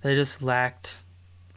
[0.01, 0.97] they just lacked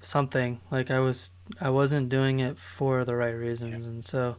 [0.01, 0.59] something.
[0.69, 3.87] Like I was I wasn't doing it for the right reasons.
[3.87, 4.37] And so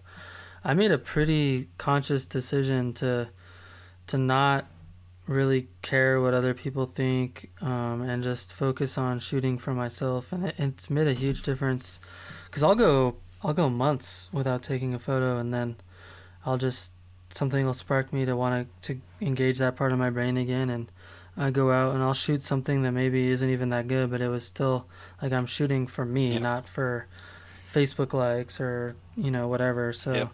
[0.64, 3.28] I made a pretty conscious decision to
[4.08, 4.66] to not
[5.26, 10.46] really care what other people think um, and just focus on shooting for myself and
[10.48, 12.00] it, it's made a huge difference
[12.46, 13.14] because i'll go
[13.44, 15.76] i'll go months without taking a photo and then
[16.44, 16.90] i'll just
[17.30, 20.68] something will spark me to want to to engage that part of my brain again
[20.68, 20.90] and
[21.36, 24.28] i go out and i'll shoot something that maybe isn't even that good but it
[24.28, 24.86] was still
[25.22, 26.38] like i'm shooting for me Yeah.
[26.40, 27.06] not for
[27.72, 30.28] facebook likes or you know whatever so Yep.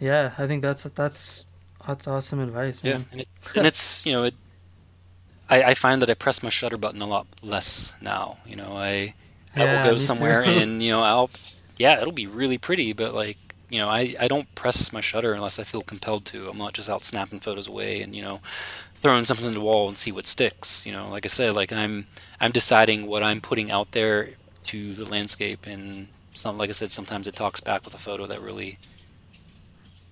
[0.00, 1.46] yeah i think that's that's
[1.86, 4.34] that's awesome advice Yeah, man and, it, and it's you know it.
[5.48, 8.38] I, I find that I press my shutter button a lot less now.
[8.46, 9.14] You know, I
[9.58, 11.30] I Yeah, will go somewhere and you know I'll
[11.76, 15.32] yeah it'll be really pretty, but like you know I I don't press my shutter
[15.34, 16.48] unless I feel compelled to.
[16.48, 18.40] I'm not just out snapping photos away and you know
[18.96, 20.86] throwing something in the wall and see what sticks.
[20.86, 22.06] You know, like I said, like I'm
[22.40, 24.30] I'm deciding what I'm putting out there
[24.64, 28.26] to the landscape, and some like I said, sometimes it talks back with a photo
[28.26, 28.78] that really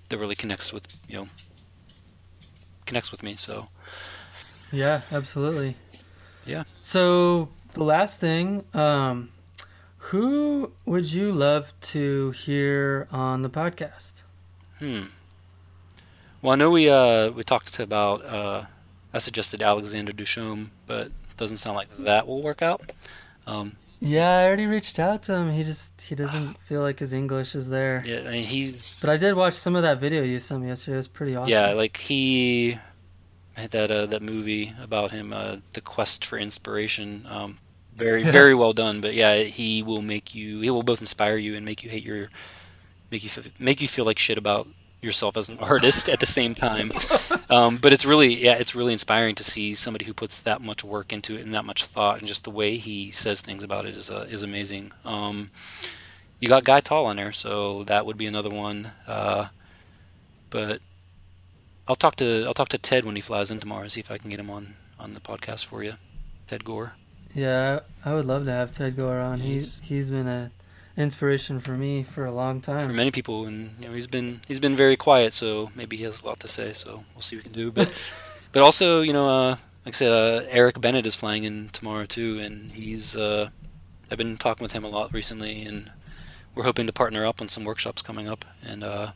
[0.09, 1.29] that really connects with you know
[2.91, 3.37] connects with me.
[3.37, 3.69] So
[4.73, 5.77] Yeah, absolutely.
[6.45, 6.65] Yeah.
[6.81, 9.31] So the last thing, um,
[10.11, 14.23] who would you love to hear on the podcast?
[14.81, 15.03] Hmm.
[16.43, 18.65] Well, I know we uh we talked about uh
[19.15, 22.93] I suggested Alexander Deschaumes, but it doesn't sound like that will work out.
[23.47, 25.51] Um, Yeah, I already reached out to him.
[25.51, 28.03] He just he doesn't feel like his English is there.
[28.07, 30.69] yeah, I mean he's But I did watch some of that video you sent me
[30.69, 30.95] yesterday.
[30.95, 31.51] It was pretty awesome.
[31.51, 32.79] yeah, like he
[33.55, 37.27] had that uh, that movie about him, uh, the quest for inspiration.
[37.29, 37.59] Um,
[37.95, 38.31] very Yeah.
[38.41, 39.01] very well done.
[39.03, 40.61] But yeah, he will make you.
[40.61, 42.31] He will both inspire you and make you hate your
[43.11, 44.67] make you make you feel like shit about
[45.03, 46.93] yourself as an artist at the same time.
[47.49, 50.85] Um, but it's really yeah, it's really inspiring to see somebody who puts that much
[50.85, 53.87] work into it and that much thought, and just the way he says things about
[53.87, 54.93] it is uh, is amazing.
[55.05, 55.51] Um,
[56.39, 58.93] you got Guy Tal on there, so that would be another one.
[59.07, 59.49] Uh,
[60.49, 60.81] but
[61.87, 64.11] I'll talk to I'll talk to Ted when he flies in tomorrow, and see if
[64.11, 65.95] I can get him on on the podcast for you.
[66.47, 66.95] Ted Gore.
[67.35, 69.41] Yeah, I would love to have Ted Gore on.
[69.41, 70.51] He's he's been a
[71.01, 72.87] inspiration for me for a long time.
[72.89, 76.05] for many people, and you know he's been he's been very quiet, so maybe he
[76.05, 76.73] has a lot to say.
[76.73, 77.73] So we'll see what we can do.
[77.73, 77.93] But
[78.53, 79.51] but also, you know, uh,
[79.85, 83.51] like I said, uh, Eric Bennett is flying in tomorrow too, and he's uh,
[84.11, 85.91] I've been talking with him a lot recently, and
[86.55, 88.45] we're hoping to partner up on some workshops coming up.
[88.63, 89.13] And uh,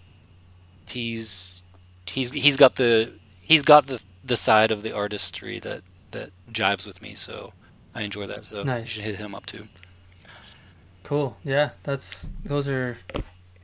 [0.89, 1.63] he's
[2.07, 5.83] he's he's got the he's got the the side of the artistry that
[6.13, 7.53] that jives with me, so
[7.95, 8.47] I enjoy that.
[8.47, 8.83] So Nice.
[8.83, 9.69] you should hit him up too.
[11.05, 11.37] Cool.
[11.45, 12.99] Yeah, that's those are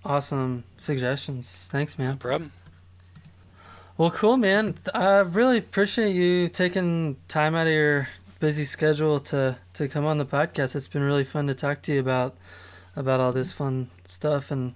[0.05, 1.68] awesome suggestions.
[1.72, 2.16] Thanks, No man.
[2.18, 2.53] problem.
[3.99, 4.76] Well, cool, man.
[4.95, 10.16] I really appreciate you taking time out of your busy schedule to to come on
[10.18, 10.74] the podcast.
[10.76, 12.36] It's been really fun to talk to you about
[12.97, 14.74] about all this fun stuff and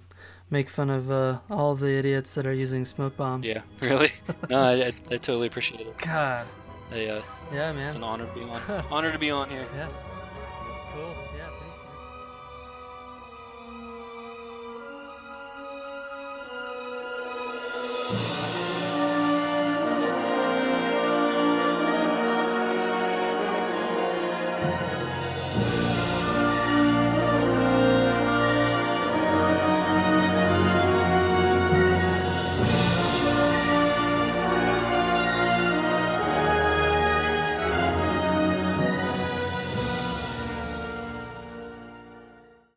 [0.51, 3.45] make fun of uh, all of the idiots that are using smoke bombs.
[3.47, 4.09] Yeah, really?
[4.49, 5.97] No, I, I, I totally appreciate it.
[5.97, 6.45] God.
[6.91, 7.87] I, uh, Yeah, man.
[7.87, 8.61] It's an honor to be on.
[8.91, 9.65] honor to be on here.
[9.75, 9.87] Yeah.